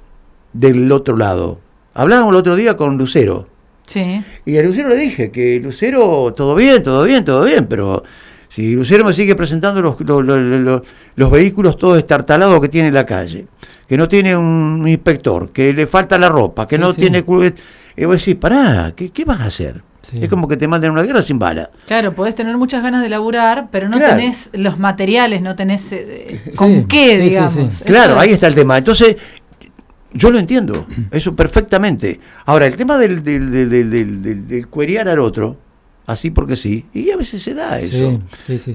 del 0.52 0.90
otro 0.90 1.16
lado. 1.16 1.60
Hablábamos 1.94 2.32
el 2.32 2.36
otro 2.36 2.56
día 2.56 2.76
con 2.76 2.98
Lucero. 2.98 3.48
Sí. 3.86 4.22
Y 4.44 4.58
a 4.58 4.62
Lucero 4.62 4.88
le 4.88 4.96
dije 4.96 5.30
que 5.30 5.60
Lucero, 5.60 6.34
todo 6.34 6.56
bien, 6.56 6.82
todo 6.82 7.04
bien, 7.04 7.24
todo 7.24 7.44
bien, 7.44 7.66
pero 7.66 8.02
si 8.56 8.72
Lucero 8.72 9.04
me 9.04 9.12
sigue 9.12 9.34
presentando 9.34 9.82
los, 9.82 10.00
los, 10.00 11.30
vehículos 11.30 11.76
todos 11.76 11.98
estartalados 11.98 12.58
que 12.58 12.70
tiene 12.70 12.88
en 12.88 12.94
la 12.94 13.04
calle, 13.04 13.48
que 13.86 13.98
no 13.98 14.08
tiene 14.08 14.34
un 14.34 14.82
inspector, 14.88 15.50
que 15.50 15.74
le 15.74 15.86
falta 15.86 16.16
la 16.16 16.30
ropa, 16.30 16.66
que 16.66 16.78
no 16.78 16.94
tiene... 16.94 17.18
Y 17.18 18.04
vos 18.06 18.16
decís, 18.16 18.34
pará, 18.36 18.94
¿qué, 18.96 19.10
qué 19.10 19.26
vas 19.26 19.40
a 19.40 19.44
hacer? 19.44 19.82
Es 20.10 20.30
como 20.30 20.48
que 20.48 20.56
te 20.56 20.66
manden 20.68 20.90
una 20.92 21.02
guerra 21.02 21.20
sin 21.20 21.38
bala. 21.38 21.68
Claro, 21.86 22.14
podés 22.14 22.34
tener 22.34 22.56
muchas 22.56 22.82
ganas 22.82 23.02
de 23.02 23.10
laburar, 23.10 23.68
pero 23.70 23.90
no 23.90 23.98
tenés 23.98 24.48
los 24.54 24.78
materiales, 24.78 25.42
no 25.42 25.54
tenés 25.54 25.92
eh, 25.92 26.50
con 26.56 26.88
qué, 26.88 27.18
digamos. 27.18 27.82
Claro, 27.84 28.18
ahí 28.18 28.30
está 28.30 28.46
el 28.46 28.54
tema. 28.54 28.78
Entonces, 28.78 29.16
yo 30.14 30.30
lo 30.30 30.38
entiendo, 30.38 30.86
eso 31.10 31.36
perfectamente. 31.36 32.20
Ahora, 32.46 32.64
el 32.64 32.74
tema 32.74 32.96
del, 32.96 33.22
del, 33.22 33.50
del, 33.50 33.90
del, 33.90 34.48
del 34.48 34.66
cuerear 34.68 35.10
al 35.10 35.18
otro, 35.18 35.58
así 36.06 36.30
porque 36.30 36.56
sí, 36.56 36.86
y 36.94 37.10
a 37.10 37.16
veces 37.16 37.42
se 37.42 37.54
da 37.54 37.78
eso. 37.78 38.18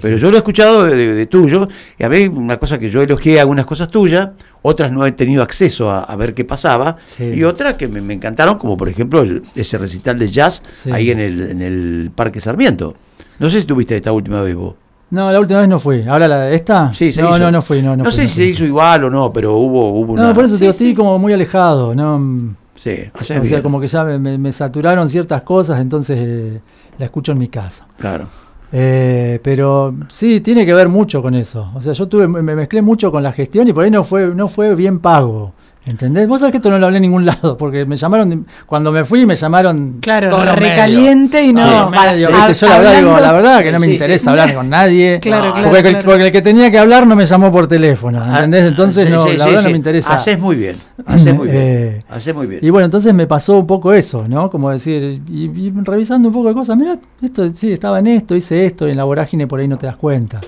Pero 0.02 0.18
yo 0.18 0.30
lo 0.30 0.38
he 0.38 0.40
escuchado 0.40 0.84
de, 0.86 1.26
tuyo, 1.26 1.68
y 1.98 2.04
a 2.04 2.08
ver, 2.08 2.30
una 2.30 2.58
cosa 2.58 2.78
que 2.78 2.90
yo 2.90 3.02
elogié 3.02 3.40
algunas 3.40 3.66
cosas 3.66 3.88
tuyas, 3.88 4.30
otras 4.62 4.92
no 4.92 5.06
he 5.06 5.12
tenido 5.12 5.42
acceso 5.42 5.90
a, 5.90 6.16
ver 6.16 6.34
qué 6.34 6.46
pasaba, 6.46 6.98
y 7.20 7.44
otras 7.44 7.78
que 7.78 7.88
me, 7.88 8.14
encantaron, 8.14 8.58
como 8.58 8.78
por 8.78 8.90
ejemplo 8.90 9.26
ese 9.56 9.78
recital 9.78 10.20
de 10.20 10.30
jazz 10.30 10.86
ahí 10.92 11.12
en 11.12 11.20
el, 11.20 11.42
en 11.42 11.62
el 11.62 12.12
Parque 12.14 12.42
Sarmiento. 12.42 12.96
No 13.40 13.50
sé 13.50 13.62
si 13.62 13.66
tuviste 13.66 13.96
esta 13.96 14.12
última 14.12 14.42
vez 14.42 14.56
vos. 14.56 14.76
No, 15.12 15.30
la 15.30 15.40
última 15.40 15.60
vez 15.60 15.68
no 15.68 15.78
fui. 15.78 16.04
¿Ahora 16.08 16.28
la 16.28 16.42
de 16.44 16.56
esta? 16.56 16.94
Sí, 16.94 17.12
se 17.12 17.22
no, 17.22 17.30
hizo. 17.32 17.40
no, 17.40 17.52
no 17.52 17.62
fui. 17.62 17.82
No, 17.82 17.98
no, 17.98 18.10
sé 18.12 18.28
si 18.28 18.36
se 18.36 18.46
hizo 18.46 18.64
igual 18.64 19.04
o 19.04 19.10
no, 19.10 19.34
pero 19.34 19.58
hubo, 19.58 19.92
hubo 19.92 20.14
una. 20.14 20.30
No, 20.30 20.34
por 20.34 20.46
eso 20.46 20.58
te 20.58 20.68
estoy 20.68 20.94
como 20.94 21.20
muy 21.20 21.34
alejado. 21.34 21.94
¿no? 21.94 22.56
Sí, 22.76 22.96
o 23.14 23.24
sea, 23.24 23.62
como 23.62 23.80
que 23.80 23.88
ya 23.88 24.04
me, 24.04 24.52
saturaron 24.52 25.08
ciertas 25.10 25.44
cosas, 25.44 25.80
entonces 25.82 26.18
eh, 26.20 26.62
la 26.98 27.06
escucho 27.06 27.32
en 27.32 27.38
mi 27.38 27.48
casa. 27.48 27.88
Claro. 27.98 28.28
Eh, 28.72 29.40
pero 29.44 29.94
sí, 30.10 30.40
tiene 30.40 30.66
que 30.66 30.74
ver 30.74 30.88
mucho 30.88 31.22
con 31.22 31.36
eso. 31.36 31.72
O 31.76 31.82
sea, 31.82 31.94
yo 31.94 32.08
tuve, 32.08 32.28
me 32.28 32.56
mezclé 32.56 32.82
mucho 32.82 33.12
con 33.12 33.22
la 33.22 33.32
gestión 33.32 33.68
y 33.68 33.74
por 33.74 33.84
ahí 33.84 33.92
no 33.92 34.04
fue, 34.04 34.34
no 34.34 34.48
fue 34.48 34.76
bien 34.76 35.00
pago. 35.00 35.54
¿Entendés? 35.84 36.28
Vos 36.28 36.40
sabés 36.40 36.52
que 36.52 36.58
esto 36.58 36.70
no 36.70 36.78
lo 36.78 36.86
hablé 36.86 36.98
en 36.98 37.02
ningún 37.02 37.26
lado, 37.26 37.58
porque 37.58 37.86
me 37.88 37.96
llamaron, 37.96 38.46
cuando 38.68 38.92
me 38.92 39.04
fui 39.04 39.26
me 39.26 39.36
llamaron. 39.36 39.98
Claro, 40.00 40.30
recaliente 40.56 41.44
y 41.44 41.54
no. 41.54 41.92
yo 42.16 42.30
la 42.30 42.78
verdad 42.78 42.98
digo, 43.00 43.20
la 43.20 43.32
verdad 43.32 43.64
que 43.64 43.72
no 43.72 43.80
me 43.80 43.92
interesa 43.92 44.30
hablar 44.30 44.54
con 44.54 44.70
nadie. 44.70 45.20
Claro, 45.20 45.54
claro, 45.54 45.70
porque, 46.04 46.26
El, 46.28 46.32
que 46.32 46.42
tenía 46.44 46.70
que 46.70 46.78
hablar 46.78 47.08
no 47.08 47.16
me 47.16 47.26
llamó 47.26 47.52
por 47.52 47.68
teléfono, 47.68 48.22
ah, 48.22 48.36
¿entendés? 48.36 48.66
Entonces, 48.66 49.10
no, 49.10 49.28
la 49.28 49.46
verdad 49.46 49.64
no 49.64 49.70
me 49.70 49.76
interesa. 49.76 50.14
Haces 50.14 50.40
muy 50.40 50.56
bien, 50.56 50.76
haces 51.04 51.34
muy 51.34 51.48
bien. 51.48 51.64
Eh, 51.64 52.34
muy 52.36 52.48
bien. 52.48 52.60
Y 52.64 52.70
bueno, 52.70 52.86
entonces 52.86 53.12
me 53.14 53.26
pasó 53.26 53.58
un 53.58 53.68
poco 53.68 53.92
eso, 53.92 54.24
¿no? 54.28 54.52
Como 54.52 54.70
decir, 54.70 55.24
y, 55.28 55.72
revisando 55.82 56.30
un 56.30 56.34
poco 56.34 56.50
de 56.50 56.54
cosas, 56.54 56.78
mira, 56.78 57.00
esto 57.24 57.50
sí, 57.50 57.74
estaba 57.74 58.00
en 58.00 58.08
esto, 58.08 58.36
hice 58.36 58.68
esto, 58.68 58.88
y 58.88 58.92
en 58.92 58.98
la 58.98 59.04
vorágine 59.04 59.48
por 59.48 59.60
ahí 59.60 59.68
no 59.68 59.80
te 59.80 59.88
das 59.88 59.98
cuenta. 59.98 60.42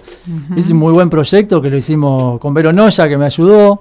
Hice 0.55 0.73
un 0.73 0.79
muy 0.79 0.93
buen 0.93 1.09
proyecto 1.09 1.59
que 1.59 1.71
lo 1.71 1.77
hicimos 1.77 2.39
con 2.39 2.53
Vero 2.53 2.71
Noya, 2.71 3.09
que 3.09 3.17
me 3.17 3.25
ayudó. 3.25 3.79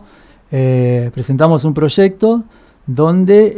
Eh, 0.55 1.11
presentamos 1.15 1.65
un 1.65 1.73
proyecto 1.73 2.45
donde 2.87 3.55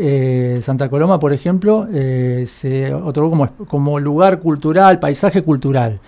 eh, 0.56 0.62
Santa 0.62 0.88
Coloma, 0.88 1.18
por 1.18 1.32
ejemplo, 1.32 1.88
eh, 1.92 2.44
se 2.46 2.94
otorgó 2.94 3.30
como, 3.30 3.50
como, 3.66 3.98
lugar 3.98 4.38
cultural, 4.38 5.00
paisaje 5.00 5.42
cultural. 5.42 6.00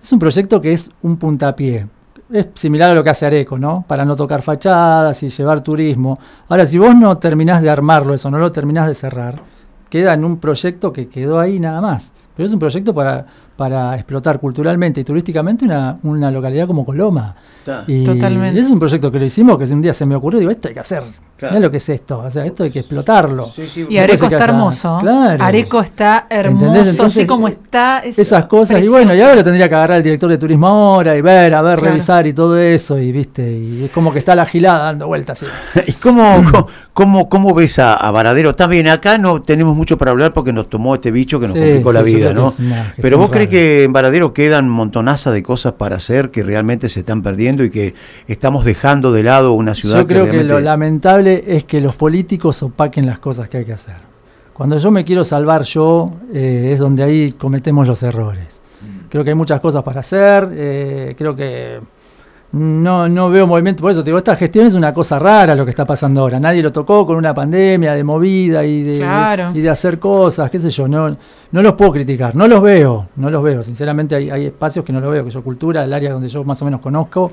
Es 0.00 0.12
un 0.12 0.20
proyecto 0.20 0.60
que 0.60 0.72
es 0.72 0.90
un 1.02 1.16
puntapié. 1.16 1.88
Es 2.32 2.46
similar 2.54 2.90
a 2.90 2.94
lo 2.94 3.02
que 3.02 3.10
hace 3.10 3.26
Areco, 3.26 3.58
¿no? 3.58 3.84
Para 3.88 4.04
no 4.04 4.14
tocar 4.14 4.40
fachadas 4.40 5.20
y 5.24 5.28
llevar 5.28 5.62
turismo. 5.62 6.20
Ahora, 6.48 6.64
si 6.64 6.78
vos 6.78 6.94
no 6.94 7.18
terminás 7.18 7.60
de 7.60 7.70
armarlo, 7.70 8.14
eso 8.14 8.30
no 8.30 8.38
lo 8.38 8.52
terminás 8.52 8.86
de 8.86 8.94
cerrar, 8.94 9.42
queda 9.88 10.14
en 10.14 10.24
un 10.24 10.38
proyecto 10.38 10.92
que 10.92 11.08
quedó 11.08 11.40
ahí 11.40 11.58
nada 11.58 11.80
más. 11.80 12.12
Pero 12.36 12.46
es 12.46 12.52
un 12.52 12.60
proyecto 12.60 12.94
para, 12.94 13.26
para 13.60 13.94
explotar 13.94 14.40
culturalmente 14.40 15.02
y 15.02 15.04
turísticamente 15.04 15.66
una, 15.66 15.94
una 16.04 16.30
localidad 16.30 16.66
como 16.66 16.82
Coloma. 16.82 17.36
Y 17.86 18.04
Totalmente. 18.04 18.58
ese 18.58 18.68
es 18.68 18.72
un 18.72 18.78
proyecto 18.78 19.12
que 19.12 19.18
lo 19.18 19.26
hicimos, 19.26 19.58
que 19.58 19.64
un 19.64 19.82
día 19.82 19.92
se 19.92 20.06
me 20.06 20.14
ocurrió, 20.14 20.40
digo, 20.40 20.50
esto 20.50 20.68
hay 20.68 20.74
que 20.74 20.80
hacer. 20.80 21.02
Claro. 21.36 21.58
lo 21.58 21.70
que 21.70 21.78
es 21.78 21.88
esto, 21.88 22.18
o 22.18 22.30
sea, 22.30 22.44
esto 22.44 22.64
hay 22.64 22.70
que 22.70 22.80
explotarlo. 22.80 23.50
y 23.88 23.96
Areco 23.96 24.26
está 24.26 24.44
hermoso. 24.44 24.98
Claro. 25.00 25.42
Areco 25.42 25.80
está 25.80 26.26
hermoso, 26.28 27.04
así 27.04 27.26
como 27.26 27.48
está. 27.48 28.00
esas 28.00 28.44
cosas, 28.44 28.84
y 28.84 28.88
bueno, 28.88 29.14
y 29.14 29.20
ahora 29.20 29.36
lo 29.36 29.44
tendría 29.44 29.68
que 29.68 29.74
agarrar 29.74 29.98
el 29.98 30.02
director 30.02 30.28
de 30.28 30.36
turismo 30.36 30.66
ahora 30.66 31.16
y 31.16 31.22
ver, 31.22 31.54
a 31.54 31.62
ver, 31.62 31.80
revisar 31.80 32.26
y 32.26 32.34
todo 32.34 32.58
eso, 32.58 32.98
y 32.98 33.10
viste, 33.10 33.50
y 33.50 33.84
es 33.84 33.90
como 33.90 34.12
que 34.12 34.18
está 34.18 34.34
la 34.34 34.44
gilada 34.44 34.84
dando 34.84 35.06
vueltas. 35.06 35.44
¿Y 35.86 35.92
cómo, 35.92 36.42
cómo, 36.92 37.28
cómo, 37.30 37.54
ves 37.54 37.78
a, 37.78 37.94
a, 37.94 38.10
Varadero? 38.10 38.54
También 38.54 38.88
acá 38.88 39.16
no 39.16 39.40
tenemos 39.40 39.74
mucho 39.74 39.96
para 39.96 40.10
hablar 40.10 40.34
porque 40.34 40.52
nos 40.52 40.68
tomó 40.68 40.94
este 40.94 41.10
bicho 41.10 41.40
que 41.40 41.46
nos 41.46 41.56
complicó 41.56 41.92
la 41.92 42.02
vida, 42.02 42.34
¿no? 42.34 42.52
Pero 43.00 43.18
vos 43.18 43.30
crees 43.30 43.49
que 43.50 43.84
en 43.84 43.92
Varadero 43.92 44.32
quedan 44.32 44.68
montonaza 44.68 45.30
de 45.30 45.42
cosas 45.42 45.72
para 45.72 45.96
hacer 45.96 46.30
que 46.30 46.42
realmente 46.42 46.88
se 46.88 47.00
están 47.00 47.22
perdiendo 47.22 47.64
y 47.64 47.70
que 47.70 47.94
estamos 48.28 48.64
dejando 48.64 49.12
de 49.12 49.22
lado 49.22 49.52
una 49.52 49.74
ciudad 49.74 49.98
Yo 49.98 50.06
creo 50.06 50.30
que, 50.30 50.44
lo 50.44 50.60
lamentable 50.60 51.44
es 51.46 51.64
que 51.64 51.80
los 51.80 51.96
políticos 51.96 52.62
opaquen 52.62 53.06
las 53.06 53.18
cosas 53.18 53.48
que 53.48 53.58
hay 53.58 53.64
que 53.64 53.72
hacer. 53.72 53.96
Cuando 54.52 54.78
yo 54.78 54.90
me 54.90 55.04
quiero 55.04 55.24
salvar 55.24 55.62
yo, 55.62 56.10
eh, 56.32 56.70
es 56.72 56.78
donde 56.78 57.02
ahí 57.02 57.32
cometemos 57.32 57.88
los 57.88 58.02
errores. 58.02 58.62
Mm. 58.80 59.08
Creo 59.08 59.24
que 59.24 59.30
hay 59.30 59.36
muchas 59.36 59.60
cosas 59.60 59.82
para 59.82 60.00
hacer, 60.00 60.48
eh, 60.52 61.14
creo 61.16 61.34
que 61.34 61.80
no, 62.52 63.08
no 63.08 63.30
veo 63.30 63.46
movimiento, 63.46 63.80
por 63.80 63.92
eso 63.92 64.02
te 64.02 64.06
digo, 64.10 64.18
esta 64.18 64.34
gestión 64.34 64.66
es 64.66 64.74
una 64.74 64.92
cosa 64.92 65.20
rara 65.20 65.54
lo 65.54 65.64
que 65.64 65.70
está 65.70 65.84
pasando 65.84 66.22
ahora. 66.22 66.40
Nadie 66.40 66.62
lo 66.62 66.72
tocó 66.72 67.06
con 67.06 67.16
una 67.16 67.32
pandemia 67.32 67.92
de 67.92 68.02
movida 68.02 68.64
y 68.64 68.82
de, 68.82 69.50
y 69.54 69.60
de 69.60 69.70
hacer 69.70 70.00
cosas, 70.00 70.50
qué 70.50 70.58
sé 70.58 70.70
yo. 70.70 70.88
No, 70.88 71.16
no 71.52 71.62
los 71.62 71.74
puedo 71.74 71.92
criticar, 71.92 72.34
no 72.34 72.48
los 72.48 72.60
veo, 72.60 73.08
no 73.16 73.30
los 73.30 73.42
veo. 73.42 73.62
Sinceramente 73.62 74.16
hay, 74.16 74.30
hay 74.30 74.46
espacios 74.46 74.84
que 74.84 74.92
no 74.92 75.00
lo 75.00 75.10
veo, 75.10 75.24
que 75.24 75.30
yo 75.30 75.44
cultura, 75.44 75.84
el 75.84 75.92
área 75.92 76.12
donde 76.12 76.28
yo 76.28 76.42
más 76.42 76.60
o 76.62 76.64
menos 76.64 76.80
conozco, 76.80 77.30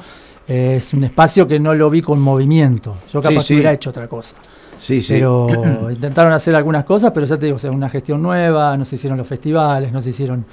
eh, 0.48 0.76
es 0.76 0.94
un 0.94 1.04
espacio 1.04 1.48
que 1.48 1.60
no 1.60 1.74
lo 1.74 1.90
vi 1.90 2.02
con 2.02 2.22
movimiento. 2.22 2.96
Yo 3.12 3.20
capaz 3.20 3.50
hubiera 3.50 3.74
hecho 3.74 3.90
otra 3.90 4.08
cosa. 4.08 4.38
Sí, 4.80 5.02
sí. 5.02 5.14
Pero 5.14 5.50
intentaron 5.92 6.32
hacer 6.32 6.56
algunas 6.56 6.86
cosas, 6.86 7.12
pero 7.12 7.26
ya 7.26 7.38
te 7.38 7.48
digo, 7.48 7.56
o 7.56 7.60
sea, 7.60 7.72
una 7.72 7.90
gestión 7.90 8.22
nueva, 8.22 8.78
no 8.78 8.86
se 8.86 8.96
hicieron 8.96 9.18
los 9.18 9.28
festivales, 9.28 9.92
no 9.92 10.00
se 10.00 10.12
hicieron 10.12 10.46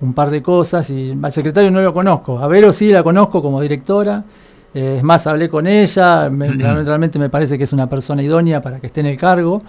un 0.00 0.14
par 0.14 0.30
de 0.30 0.42
cosas 0.42 0.88
y 0.90 1.16
al 1.20 1.32
secretario 1.32 1.70
no 1.70 1.80
lo 1.80 1.92
conozco. 1.92 2.38
A 2.38 2.46
Vero 2.46 2.72
sí 2.72 2.90
la 2.90 3.02
conozco 3.02 3.42
como 3.42 3.60
directora. 3.60 4.24
Eh, 4.72 4.96
es 4.98 5.02
más, 5.02 5.26
hablé 5.26 5.48
con 5.48 5.66
ella, 5.66 6.28
realmente 6.38 7.18
me 7.18 7.28
parece 7.28 7.58
que 7.58 7.64
es 7.64 7.72
una 7.72 7.88
persona 7.88 8.22
idónea 8.22 8.62
para 8.62 8.78
que 8.78 8.86
esté 8.86 9.00
en 9.00 9.06
el 9.06 9.16
cargo. 9.16 9.60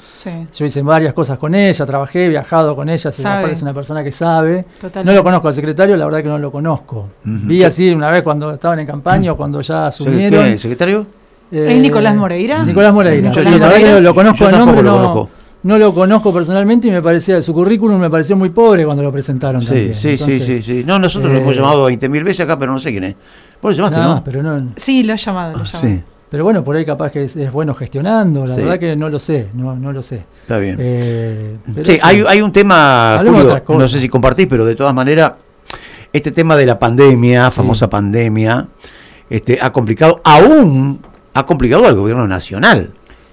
Yo 0.54 0.66
hice 0.66 0.82
varias 0.84 1.14
cosas 1.14 1.40
con 1.40 1.56
ella, 1.56 1.86
trabajé, 1.86 2.30
viajado 2.30 2.76
con 2.76 2.88
ella, 2.88 3.12
se 3.12 3.24
me 3.24 3.42
parece 3.42 3.64
una 3.64 3.74
persona 3.74 4.04
que 4.04 4.12
sabe. 4.12 4.66
No 5.04 5.12
lo 5.12 5.24
conozco 5.24 5.48
al 5.48 5.54
secretario, 5.54 5.98
la 5.98 6.06
verdad 6.06 6.22
que 6.22 6.30
no 6.30 6.38
lo 6.38 6.52
conozco. 6.52 7.10
Vi 7.24 7.64
así 7.64 7.92
una 7.92 8.12
vez 8.12 8.22
cuando 8.22 8.54
estaban 8.54 8.80
en 8.80 8.86
campaña 8.86 9.32
o 9.32 9.38
cuando 9.38 9.62
ya 9.62 9.88
asumieron. 9.88 10.46
¿El 10.46 10.60
secretario? 10.60 11.06
¿Es 11.52 11.80
Nicolás 11.80 12.16
Moreira? 12.16 12.64
Nicolás 12.64 12.94
Moreira, 12.94 13.34
la 13.34 13.58
verdad 13.58 13.76
que 13.78 14.02
lo, 14.02 14.16
conozco 14.16 14.46
de 14.46 14.52
nombre, 14.52 14.84
no, 14.84 15.41
no 15.64 15.78
lo 15.78 15.94
conozco 15.94 16.34
personalmente 16.34 16.88
y 16.88 16.92
me 16.92 17.02
parecía, 17.02 17.42
su 17.42 17.54
currículum 17.54 18.00
me 18.00 18.10
pareció 18.10 18.36
muy 18.36 18.50
pobre 18.50 18.86
cuando 18.86 19.04
lo 19.04 19.12
presentaron. 19.12 19.62
Sí, 19.62 19.94
sí, 19.94 20.18
sí, 20.18 20.40
sí, 20.40 20.64
sí. 20.64 20.84
No, 20.86 20.98
nosotros 20.98 21.32
lo 21.32 21.40
hemos 21.40 21.54
eh, 21.54 21.58
llamado 21.58 21.90
20.000 21.90 22.24
veces 22.24 22.40
acá, 22.42 22.58
pero 22.58 22.72
no 22.72 22.80
sé 22.80 22.92
quién 22.92 23.04
es. 23.04 23.16
Vos 23.62 23.78
lo 23.78 23.84
llamaste, 23.84 24.00
¿no? 24.00 24.24
Pero 24.24 24.42
no 24.42 24.74
sí, 24.76 25.04
lo 25.04 25.14
he 25.14 25.18
llamado, 25.18 25.58
lo 25.58 25.64
he 25.64 25.68
llamado. 25.68 25.88
Sí. 25.88 26.04
Pero 26.32 26.46
bueno, 26.46 26.64
por 26.64 26.78
ahí 26.78 26.86
capaz 26.86 27.12
que 27.12 27.26
es, 27.26 27.52
bueno 27.52 27.76
gestionando, 27.76 28.46
la 28.48 28.56
verdad 28.56 28.80
que 28.80 28.96
no 28.96 29.10
lo 29.10 29.20
sé, 29.20 29.50
no, 29.54 29.76
no 29.76 29.92
lo 29.92 30.02
sé. 30.02 30.24
Está 30.44 30.60
bien. 30.60 30.78
Eh, 30.80 31.58
sí, 31.84 31.98
Hay, 32.02 32.24
hay, 32.26 32.42
un 32.42 32.54
tema, 32.54 33.18
Julio, 33.20 33.62
no 33.68 33.88
sé 33.90 34.00
si 34.00 34.08
compartís, 34.08 34.48
pero 34.48 34.64
de 34.66 34.76
todas 34.76 34.94
maneras, 34.94 35.34
este 36.14 36.32
tema 36.32 36.56
de 36.56 36.66
la 36.66 36.80
pandemia, 36.80 37.52
famosa 37.52 37.90
pandemia, 37.90 38.66
este, 39.30 39.60
ha 39.62 39.74
complicado, 39.74 40.22
aún 40.24 41.02
ha 41.34 41.46
complicado 41.46 41.86
al 41.86 41.96
gobierno 41.96 42.26
nacional. 42.28 42.92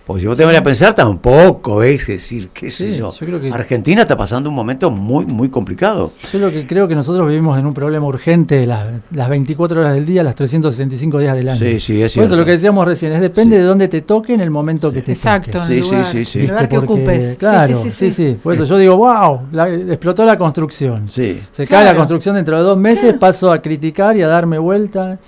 Porque 0.09 0.23
si 0.23 0.27
vos 0.27 0.39
te 0.39 0.45
vas 0.47 0.57
a 0.57 0.63
pensar, 0.63 0.95
tampoco 0.95 1.83
es 1.83 2.07
decir, 2.07 2.49
qué 2.55 2.71
sé 2.71 2.97
yo. 2.97 3.13
Argentina 3.53 4.01
está 4.01 4.17
pasando 4.17 4.49
un 4.49 4.57
momento 4.57 4.91
muy, 4.91 5.27
muy 5.27 5.51
complicado. 5.51 6.13
Yo 6.33 6.39
lo 6.39 6.51
que 6.51 6.67
creo 6.67 6.89
que 6.89 6.95
nosotros 6.95 7.29
vivimos 7.29 7.59
en 7.59 7.67
un 7.67 7.75
problema 7.75 8.07
urgente 8.07 8.67
las, 8.67 8.89
las 9.11 9.29
24 9.29 9.83
horas 9.83 9.93
del 9.93 10.07
día, 10.07 10.23
las 10.23 10.35
365 10.35 11.19
días 11.19 11.37
del 11.37 11.51
año. 11.51 11.59
Sí, 11.59 11.79
sí, 11.79 12.01
es 12.01 12.15
Por 12.15 12.25
eso 12.25 12.37
lo 12.37 12.47
que 12.47 12.53
decíamos 12.53 12.87
recién, 12.87 13.13
es 13.13 13.21
depende 13.21 13.59
de 13.59 13.65
dónde 13.65 13.87
te 13.87 14.01
toque 14.01 14.33
en 14.33 14.41
el 14.41 14.51
momento 14.51 14.91
que 14.91 15.03
te 15.03 15.13
Exacto, 15.13 15.59
toque. 15.59 15.77
Exacto, 15.77 16.07
sí, 16.11 16.25
sí, 16.25 16.25
sí. 16.25 16.39
El 16.39 16.49
lugar 16.49 16.69
que 16.71 16.79
ocupes. 16.79 17.37
Claro, 17.39 17.75
sí, 17.75 18.11
sí, 18.11 18.39
Por 18.43 18.55
eso 18.55 18.65
yo 18.65 18.79
digo, 18.79 18.97
wow, 18.97 19.43
explotó 19.91 20.25
la 20.25 20.39
construcción. 20.39 21.07
Sí. 21.11 21.39
Se 21.51 21.67
cae 21.67 21.85
la 21.85 21.95
construcción 21.95 22.35
dentro 22.35 22.57
de 22.57 22.63
dos 22.63 22.79
meses, 22.79 23.13
paso 23.21 23.53
a 23.53 23.61
criticar 23.61 24.17
y 24.17 24.23
a 24.23 24.29
darme 24.29 24.59
vuelta. 24.59 25.19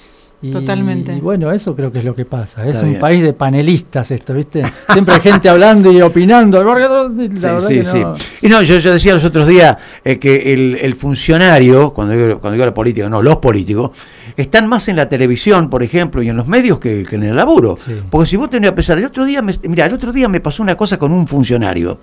Totalmente. 0.43 1.15
Y 1.15 1.21
bueno, 1.21 1.53
eso 1.53 1.77
creo 1.77 1.93
que 1.93 1.99
es 1.99 2.05
lo 2.05 2.15
que 2.15 2.25
pasa. 2.25 2.67
Es 2.67 2.83
un 2.83 2.95
país 2.99 3.23
de 3.23 3.35
panelistas 3.35 4.11
esto, 4.11 4.33
¿viste? 4.33 4.63
Siempre 4.91 5.15
hay 5.15 5.21
gente 5.21 5.51
hablando 5.51 5.93
y 5.93 6.01
opinando. 6.01 6.65
La 6.65 7.61
sí, 7.61 7.83
sí, 7.83 7.85
sí. 7.85 8.03
Y 8.41 8.49
no, 8.49 8.63
yo, 8.63 8.79
yo, 8.79 8.95
decía 8.95 9.15
los 9.15 9.25
otros 9.25 9.47
días 9.47 9.77
eh, 10.03 10.19
que 10.19 10.55
el, 10.55 10.95
funcionario, 10.95 11.93
cuando 11.93 12.15
digo, 12.15 12.41
cuando 12.41 12.55
digo 12.55 12.65
la 12.65 12.73
política, 12.73 13.11
no, 13.11 13.21
los 13.21 13.37
políticos, 13.37 13.91
están 14.35 14.67
más 14.67 14.89
en 14.89 14.97
la 14.97 15.11
televisión, 15.11 15.69
por 15.69 15.83
ejemplo, 15.83 16.23
y 16.23 16.31
en 16.31 16.37
los 16.37 16.47
medios 16.47 16.79
que, 16.79 17.07
en 17.11 17.23
el 17.23 17.37
laburo. 17.37 17.77
Porque 18.09 18.27
si 18.27 18.37
vos 18.37 18.49
tenés 18.49 18.71
a 18.71 18.75
pensar, 18.75 18.97
el 18.97 19.05
otro 19.05 19.27
día, 19.27 19.43
me, 19.43 19.53
mira, 19.69 19.85
el 19.85 19.93
otro 19.93 20.11
día 20.11 20.27
me 20.29 20.41
pasó 20.41 20.63
una 20.63 20.75
cosa 20.75 20.99
con 20.99 21.13
un 21.13 21.27
funcionario. 21.27 22.01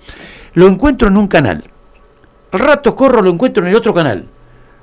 Lo 0.54 0.68
encuentro 0.68 1.08
en 1.08 1.16
un 1.16 1.26
canal. 1.26 1.64
Al 2.52 2.60
rato 2.60 2.94
corro, 2.94 3.20
lo 3.20 3.30
encuentro 3.30 3.64
en 3.64 3.70
el 3.70 3.74
otro 3.74 3.92
canal 3.92 4.28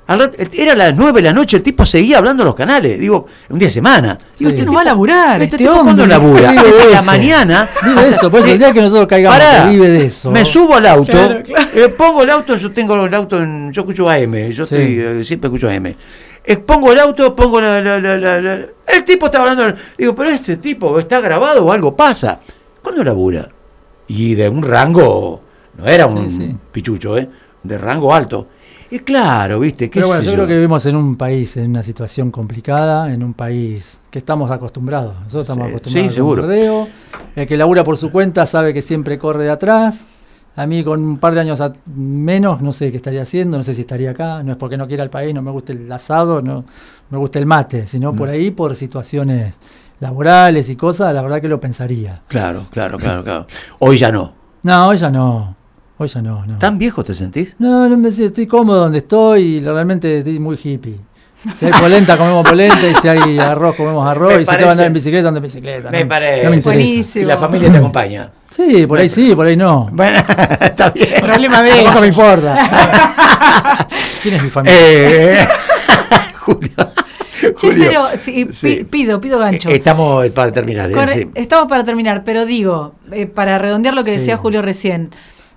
era 0.08 0.74
las 0.74 0.94
9 0.94 1.12
de 1.14 1.22
la 1.22 1.32
noche, 1.32 1.56
el 1.56 1.62
tipo 1.62 1.84
seguía 1.84 2.18
hablando 2.18 2.42
en 2.42 2.46
los 2.46 2.54
canales. 2.54 2.98
Digo, 2.98 3.26
un 3.48 3.58
día 3.58 3.68
de 3.68 3.74
semana. 3.74 4.16
Digo, 4.38 4.50
usted 4.50 4.64
no 4.64 4.74
va 4.74 4.82
a 4.82 4.84
laburar. 4.84 5.42
Este, 5.42 5.56
este 5.56 5.68
hombre 5.68 6.06
labura. 6.06 6.52
Vive 6.52 6.72
de 6.72 6.92
la 6.92 7.02
mañana. 7.02 7.68
Vive 7.84 8.02
de 8.02 8.08
eso, 8.10 8.30
pues 8.30 8.46
el 8.46 8.58
día 8.58 8.72
que 8.72 8.80
nosotros 8.80 9.08
caigamos, 9.08 9.70
vive 9.70 9.88
de 9.88 10.06
eso. 10.06 10.30
Me 10.30 10.44
subo 10.44 10.76
al 10.76 10.86
auto, 10.86 11.12
eh, 11.12 11.88
pongo 11.96 12.22
el 12.22 12.30
auto, 12.30 12.56
yo 12.56 12.72
tengo 12.72 13.04
el 13.04 13.14
auto 13.14 13.40
en. 13.40 13.72
Yo 13.72 13.82
escucho 13.82 14.08
AM, 14.08 14.50
yo 14.50 14.62
estoy, 14.62 14.98
eh, 14.98 15.24
siempre 15.24 15.48
escucho 15.48 15.68
AM. 15.68 15.94
Expongo 16.44 16.92
el 16.92 17.00
auto, 17.00 17.34
pongo 17.34 17.60
la, 17.60 17.78
El 18.86 19.04
tipo 19.04 19.26
está 19.26 19.40
hablando. 19.40 19.76
Digo, 19.98 20.14
pero 20.14 20.30
este 20.30 20.58
tipo 20.58 21.00
está 21.00 21.20
grabado 21.20 21.66
o 21.66 21.72
algo 21.72 21.96
pasa. 21.96 22.38
¿Cuándo 22.80 23.02
labura? 23.02 23.48
Y 24.06 24.36
de 24.36 24.48
un 24.48 24.62
rango. 24.62 25.42
No 25.76 25.86
era 25.86 26.06
un 26.06 26.60
pichucho, 26.70 27.18
¿eh? 27.18 27.28
De 27.64 27.76
rango 27.76 28.14
alto. 28.14 28.46
Y 28.90 29.00
claro, 29.00 29.58
viste. 29.58 29.90
Pero 29.92 30.08
bueno, 30.08 30.22
yo, 30.22 30.32
creo 30.32 30.46
que 30.46 30.54
vivimos 30.54 30.86
en 30.86 30.96
un 30.96 31.16
país, 31.16 31.56
en 31.56 31.70
una 31.70 31.82
situación 31.82 32.30
complicada, 32.30 33.12
en 33.12 33.22
un 33.22 33.34
país 33.34 34.00
que 34.10 34.18
estamos 34.18 34.50
acostumbrados. 34.50 35.14
Nosotros 35.24 35.42
estamos 35.42 35.68
acostumbrados 35.68 36.08
sí, 36.08 36.14
seguro. 36.14 36.86
El 37.34 37.46
que 37.46 37.56
labura 37.56 37.84
por 37.84 37.96
su 37.96 38.10
cuenta 38.10 38.46
sabe 38.46 38.72
que 38.72 38.82
siempre 38.82 39.18
corre 39.18 39.44
de 39.44 39.50
atrás. 39.50 40.06
A 40.54 40.66
mí 40.66 40.82
con 40.82 41.04
un 41.04 41.18
par 41.18 41.34
de 41.34 41.40
años 41.40 41.62
menos 41.84 42.62
no 42.62 42.72
sé 42.72 42.90
qué 42.90 42.96
estaría 42.96 43.20
haciendo, 43.22 43.58
no 43.58 43.62
sé 43.62 43.74
si 43.74 43.82
estaría 43.82 44.12
acá, 44.12 44.42
no 44.42 44.52
es 44.52 44.56
porque 44.56 44.78
no 44.78 44.88
quiera 44.88 45.04
el 45.04 45.10
país, 45.10 45.34
no 45.34 45.42
me 45.42 45.50
gusta 45.50 45.72
el 45.72 45.92
asado, 45.92 46.40
no 46.40 46.64
me 47.10 47.18
gusta 47.18 47.38
el 47.38 47.44
mate, 47.44 47.86
sino 47.86 48.16
por 48.16 48.30
ahí 48.30 48.50
por 48.52 48.74
situaciones 48.74 49.60
laborales 50.00 50.70
y 50.70 50.76
cosas, 50.76 51.12
la 51.12 51.20
verdad 51.20 51.42
que 51.42 51.48
lo 51.48 51.60
pensaría. 51.60 52.22
Claro, 52.28 52.64
claro, 52.70 52.96
claro, 52.96 53.22
claro. 53.22 53.46
Hoy 53.80 53.98
ya 53.98 54.10
no. 54.10 54.32
No, 54.62 54.88
hoy 54.88 54.96
ya 54.96 55.10
no. 55.10 55.55
Hoy 55.98 56.08
ya 56.08 56.20
no, 56.20 56.44
no. 56.44 56.58
¿Tan 56.58 56.78
viejo 56.78 57.02
te 57.04 57.14
sentís? 57.14 57.56
No, 57.58 57.88
no 57.88 57.96
me 57.96 58.08
estoy 58.08 58.46
cómodo 58.46 58.80
donde 58.80 58.98
estoy 58.98 59.56
y 59.56 59.60
realmente 59.60 60.18
estoy 60.18 60.38
muy 60.38 60.58
hippie. 60.62 60.96
Si 61.54 61.64
hay 61.64 61.72
polenta, 61.72 62.16
comemos 62.16 62.46
polenta, 62.48 62.86
y 62.88 62.94
si 62.94 63.08
hay 63.08 63.38
arroz, 63.38 63.76
comemos 63.76 64.06
arroz, 64.08 64.40
y 64.40 64.44
si 64.44 64.50
te 64.50 64.56
van 64.56 64.68
a 64.68 64.70
andar 64.72 64.86
en 64.86 64.92
bicicleta, 64.92 65.28
ando 65.28 65.38
en 65.38 65.44
bicicleta. 65.44 65.90
Me 65.90 66.04
parece. 66.04 66.44
No 66.44 66.50
me 66.50 66.56
interesa. 66.56 67.18
Y 67.18 67.24
la 67.24 67.36
familia 67.36 67.70
te 67.70 67.78
acompaña. 67.78 68.30
Sí, 68.50 68.86
por 68.86 68.98
ahí 68.98 69.08
sí, 69.08 69.34
por 69.34 69.46
ahí 69.46 69.56
no. 69.56 69.88
Bueno, 69.92 70.18
está 70.60 70.90
bien. 70.90 71.20
Problema 71.20 71.62
de 71.62 71.84
No 71.84 72.00
me 72.00 72.06
importa. 72.08 73.86
¿Quién 74.22 74.34
es 74.34 74.42
mi 74.42 74.50
familia? 74.50 74.78
Eh, 74.78 75.48
Julio. 76.40 76.70
Che, 77.56 77.72
pero 77.72 78.06
sí, 78.16 78.48
pido, 78.90 79.20
pido 79.20 79.38
gancho. 79.38 79.68
Estamos 79.68 80.28
para 80.30 80.52
terminar. 80.52 80.90
¿eh? 80.90 81.28
Estamos 81.34 81.68
para 81.68 81.84
terminar, 81.84 82.24
pero 82.24 82.44
digo, 82.44 82.94
eh, 83.12 83.26
para 83.26 83.58
redondear 83.58 83.94
lo 83.94 84.04
que 84.04 84.10
decía 84.12 84.36
Julio 84.36 84.62
recién, 84.62 85.10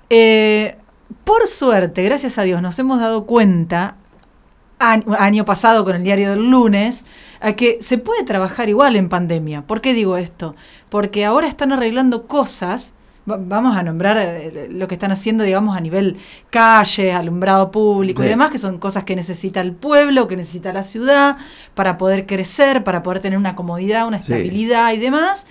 eh, 0.10 0.78
por 1.24 1.48
suerte, 1.48 2.04
gracias 2.04 2.38
a 2.38 2.43
Dios, 2.43 2.62
nos 2.62 2.78
hemos 2.80 3.00
dado 3.00 3.26
cuenta, 3.26 3.95
año 4.80 5.45
pasado 5.45 5.84
con 5.84 5.95
el 5.95 6.04
diario 6.04 6.30
del 6.32 6.50
lunes, 6.50 7.06
a 7.41 7.54
que 7.54 7.80
se 7.82 7.98
puede 7.98 8.24
trabajar 8.24 8.69
igual 8.69 8.95
en 8.95 9.10
pandemia. 9.10 9.63
¿Por 9.63 9.82
qué 9.82 9.93
digo 9.93 10.17
esto? 10.17 10.56
Porque 10.89 11.26
ahora 11.26 11.48
están 11.48 11.72
arreglando 11.72 12.28
cosas 12.28 12.93
vamos 13.38 13.78
a 13.78 13.84
nombrar 13.84 14.17
eh, 14.17 14.67
lo 14.69 14.88
que 14.88 14.95
están 14.95 15.12
haciendo, 15.12 15.43
digamos, 15.43 15.78
a 15.78 15.82
nivel 15.82 16.17
calle, 16.50 17.12
alumbrado 17.12 17.72
público 17.72 18.24
y 18.24 18.28
demás, 18.28 18.52
que 18.52 18.58
son 18.58 18.78
cosas 18.78 19.04
que 19.04 19.15
necesita 19.15 19.62
el 19.62 19.74
pueblo, 19.74 20.28
que 20.28 20.36
necesita 20.36 20.74
la 20.74 20.84
ciudad, 20.84 21.38
para 21.76 21.98
poder 21.98 22.26
crecer, 22.26 22.84
para 22.84 23.04
poder 23.04 23.19
tener 23.19 23.38
una 23.38 23.56
comodidad, 23.56 24.08
una 24.08 24.17
estabilidad 24.17 24.93
y 24.93 24.98
demás. 24.98 25.45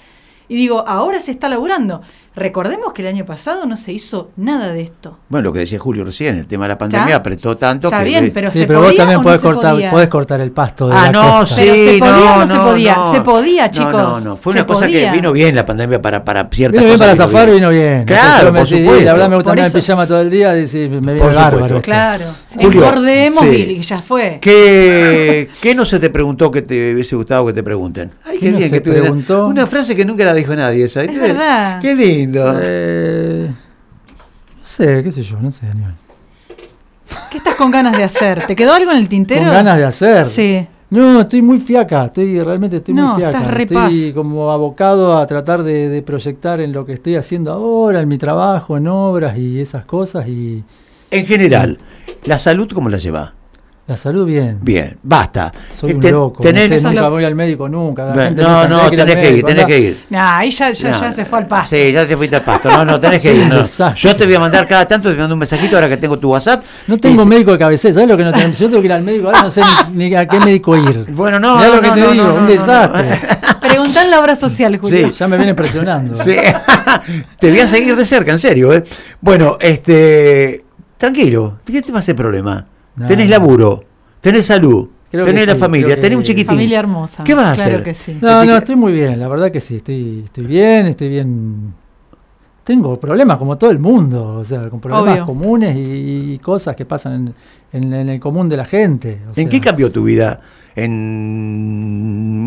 Y 0.49 0.57
digo, 0.57 0.85
ahora 0.87 1.21
se 1.21 1.31
está 1.31 1.49
laburando. 1.49 2.03
Recordemos 2.39 2.93
que 2.93 3.03
el 3.03 3.09
año 3.09 3.27
pasado 3.27 3.67
no 3.67 3.77
se 3.77 3.93
hizo 3.93 4.31
nada 4.37 4.73
de 4.73 4.83
esto. 4.83 5.19
Bueno, 5.29 5.45
lo 5.45 5.53
que 5.53 5.61
decía 5.61 5.79
Julio 5.79 6.05
recién, 6.05 6.37
el 6.37 6.47
tema 6.47 6.65
de 6.65 6.69
la 6.71 6.79
pandemia 6.79 7.17
apretó 7.17 7.57
tanto 7.57 7.89
Está 7.89 8.03
bien, 8.03 8.31
pero, 8.33 8.51
sí, 8.51 8.65
pero 8.67 8.81
vos 8.83 8.95
también 8.95 9.23
podés 9.23 9.41
cortar, 9.41 9.91
podés 9.91 10.09
cortar 10.09 10.41
el 10.41 10.53
pasto 10.53 10.89
de 10.89 10.95
ah, 10.95 11.07
la 11.07 11.13
no, 11.13 11.41
costa. 11.41 11.57
Sí, 11.57 11.63
pero 11.63 11.87
se 11.87 11.99
podía 11.99 12.21
no, 12.21 12.39
no, 12.39 12.47
se 12.47 12.59
podía. 12.59 13.05
se 13.05 13.21
podía, 13.21 13.71
chicos. 13.71 13.93
No, 13.93 14.11
no, 14.11 14.21
no. 14.21 14.37
Fue 14.37 14.53
una 14.53 14.67
cosa 14.67 14.87
que 14.87 15.11
vino 15.11 15.33
bien 15.33 15.55
la 15.55 15.67
pandemia 15.67 16.01
para, 16.01 16.25
para 16.25 16.49
ciertas 16.51 16.81
vino 16.81 16.87
bien 16.87 16.99
para 16.99 17.17
zafar, 17.17 17.51
vino 17.51 17.71
bien. 17.71 18.05
Claro, 18.05 18.53
por 18.53 18.67
supuesto. 18.67 19.05
La 19.05 19.13
verdad 19.13 19.29
me 19.29 19.37
gusta 19.37 19.51
andar 19.51 19.67
en 19.67 19.73
pijama 19.73 20.07
todo 20.07 20.21
el 20.21 20.31
día 20.31 20.57
y 20.59 20.67
me 20.89 21.15
viene 21.15 21.35
bárbaro. 21.35 21.83
Claro. 21.83 22.27
Engordemos 22.57 23.45
y 23.45 23.81
ya 23.81 24.01
fue. 24.01 24.39
¿Qué, 24.41 25.49
¿Qué 25.61 25.75
no 25.75 25.85
se 25.85 25.99
te 25.99 26.11
preguntó 26.11 26.51
que 26.51 26.63
te 26.63 26.95
hubiese 26.95 27.17
gustado 27.17 27.47
que 27.47 27.53
te 27.53 27.63
pregunten? 27.63 28.13
Ay, 28.25 28.39
qué 28.39 28.51
bien 28.51 28.71
que 28.71 28.81
preguntó? 28.81 29.47
Una 29.47 29.67
frase 29.67 29.95
que 29.95 30.05
nunca 30.05 30.25
la 30.25 30.35
dijo 30.35 30.55
nadie 30.55 30.85
esa. 30.85 31.03
Es 31.03 31.21
verdad. 31.21 31.81
Qué 31.81 31.95
lindo. 31.95 32.28
Eh, 32.35 33.51
no 33.51 34.65
sé, 34.65 35.03
qué 35.03 35.11
sé 35.11 35.23
yo, 35.23 35.41
no 35.41 35.51
sé, 35.51 35.67
Daniel. 35.67 35.95
¿Qué 37.31 37.39
estás 37.39 37.55
con 37.55 37.71
ganas 37.71 37.97
de 37.97 38.05
hacer? 38.05 38.47
¿Te 38.47 38.55
quedó 38.55 38.73
algo 38.73 38.91
en 38.91 38.99
el 38.99 39.09
tintero? 39.09 39.45
Con 39.45 39.55
ganas 39.55 39.79
de 39.79 39.85
hacer. 39.85 40.27
Sí. 40.27 40.67
No, 40.91 41.21
estoy 41.21 41.43
muy 41.43 41.59
fiaca, 41.59 42.07
estoy 42.07 42.41
realmente 42.43 42.79
estoy 42.79 42.95
no, 42.95 43.09
muy 43.09 43.21
fiaca. 43.21 43.39
Estás 43.39 43.91
estoy 43.91 44.13
como 44.15 44.51
abocado 44.51 45.19
a 45.19 45.27
tratar 45.27 45.63
de, 45.63 45.91
de, 45.91 46.01
proyectar 46.01 46.61
en 46.63 46.73
lo 46.73 46.87
que 46.87 46.95
estoy 46.95 47.17
haciendo 47.17 47.53
ahora, 47.53 48.01
en 48.01 48.09
mi 48.09 48.17
trabajo, 48.17 48.79
en 48.79 48.89
obras 48.89 49.37
y 49.37 49.61
esas 49.61 49.85
cosas. 49.85 50.27
y 50.29 50.65
En 51.11 51.27
general, 51.27 51.79
¿la 52.25 52.39
salud 52.39 52.71
cómo 52.73 52.89
la 52.89 52.97
lleva? 52.97 53.35
La 53.89 53.97
salud 53.97 54.27
bien. 54.27 54.59
Bien, 54.61 54.99
basta. 55.03 55.51
Soy 55.73 55.95
un 55.95 56.11
loco. 56.11 56.43
Tenés, 56.43 56.71
no 56.71 56.79
sé, 56.79 56.89
nunca 56.89 57.01
lo... 57.01 57.11
voy 57.11 57.25
al 57.25 57.35
médico, 57.35 57.71
nunca. 57.71 58.15
La 58.15 58.25
gente 58.27 58.43
no, 58.43 58.69
no, 58.69 58.91
tenés 58.91 59.17
que 59.17 59.33
ir, 59.39 59.43
tenés 59.43 59.65
que 59.65 59.79
ir. 59.79 60.05
Nah, 60.11 60.37
ahí 60.37 60.51
ya, 60.51 60.73
ya, 60.73 60.91
no, 60.91 61.01
ya, 61.01 61.11
se 61.11 61.25
fue 61.25 61.39
al 61.39 61.47
pasto. 61.47 61.75
Sí, 61.75 61.91
ya 61.91 62.07
se 62.07 62.15
fuiste 62.15 62.37
al 62.37 62.43
pasto. 62.43 62.69
No, 62.69 62.85
no, 62.85 63.01
tenés 63.01 63.23
que 63.23 63.35
ir. 63.35 63.47
No. 63.47 63.65
Yo 63.95 64.15
te 64.15 64.27
voy 64.27 64.35
a 64.35 64.41
mandar 64.41 64.69
cada 64.69 64.87
tanto, 64.87 65.11
te 65.11 65.17
mando 65.17 65.35
un 65.35 65.39
mensajito 65.39 65.75
ahora 65.77 65.89
que 65.89 65.97
tengo 65.97 66.19
tu 66.19 66.31
WhatsApp. 66.31 66.63
No 66.87 66.99
tengo 66.99 67.25
médico 67.25 67.53
de 67.53 67.59
cabecera, 67.59 67.95
¿sabes 67.95 68.11
lo 68.11 68.19
que 68.19 68.25
no 68.25 68.33
tengo? 68.35 68.53
Yo 68.53 68.69
tengo 68.69 68.81
que 68.83 68.87
ir 68.89 68.93
al 68.93 69.03
médico, 69.03 69.29
ahora 69.29 69.41
no 69.45 69.51
sé 69.51 69.63
ni, 69.91 70.09
ni 70.09 70.15
a 70.15 70.29
qué 70.29 70.39
médico 70.39 70.77
ir. 70.77 71.07
Bueno, 71.13 71.41
no, 71.41 71.57
Mirá 71.57 71.69
no, 71.69 71.77
lo 71.77 71.81
que 71.81 71.89
no, 71.89 71.95
te 71.95 72.01
no, 72.01 72.11
digo, 72.11 72.25
no, 72.25 72.35
un 72.35 72.47
desastre. 72.47 73.21
Preguntá 73.63 74.05
en 74.05 74.11
la 74.11 74.21
obra 74.21 74.37
social, 74.37 74.77
Julio. 74.77 75.09
Sí, 75.09 75.15
ya 75.15 75.29
me 75.29 75.39
viene 75.39 75.55
presionando. 75.55 76.15
Sí. 76.15 76.37
te 77.41 77.51
voy 77.51 77.61
a 77.61 77.67
seguir 77.67 77.97
de 77.97 78.05
cerca, 78.05 78.33
en 78.33 78.39
serio. 78.39 78.71
¿eh? 78.71 78.85
Bueno, 79.23 79.57
este. 79.59 80.63
Tranquilo, 80.99 81.61
¿qué 81.65 81.81
te 81.81 81.91
va 81.91 81.99
a 81.99 82.01
hacer 82.01 82.15
problema? 82.15 82.67
No, 82.99 83.07
tenés 83.07 83.29
laburo, 83.31 83.85
tenés 84.21 84.47
salud, 84.47 84.89
Creo 85.11 85.25
tenés 85.25 85.47
la 85.47 85.55
sí, 85.55 85.59
familia, 85.61 85.99
tenés 86.01 86.17
un 86.19 86.23
chiquitín. 86.23 86.47
Familia 86.47 86.81
hermosa. 86.81 87.25
¿Qué 87.25 87.35
vas 87.35 87.47
a 87.49 87.55
claro 87.55 87.71
hacer? 87.71 87.85
que 87.85 87.95
sí. 87.95 88.19
No, 88.21 88.45
no, 88.45 88.57
estoy 88.57 88.77
muy 88.77 88.93
bien, 88.93 89.19
la 89.19 89.29
verdad 89.29 89.51
que 89.51 89.61
sí, 89.61 89.77
estoy, 89.77 90.23
estoy 90.25 90.47
bien, 90.47 90.87
estoy 90.87 91.09
bien. 91.09 91.75
Tengo 92.65 93.01
problemas 93.01 93.39
como 93.39 93.57
todo 93.57 93.71
el 93.71 93.79
mundo, 93.79 94.35
o 94.41 94.45
sea, 94.45 94.69
con 94.69 94.79
problemas 94.81 95.15
Obvio. 95.15 95.25
comunes 95.27 95.75
y, 95.75 96.35
y 96.35 96.39
cosas 96.39 96.77
que 96.77 96.85
pasan 96.85 97.35
en, 97.73 97.83
en- 97.85 97.93
en 97.95 98.09
el 98.11 98.21
común 98.21 98.47
de 98.51 98.59
la 98.59 98.67
gente. 98.67 99.21
o 99.25 99.29
¿En 99.31 99.35
sea, 99.35 99.49
qué 99.49 99.59
cambió 99.61 99.91
tu 99.91 100.03
vida 100.05 100.39
en 100.77 100.93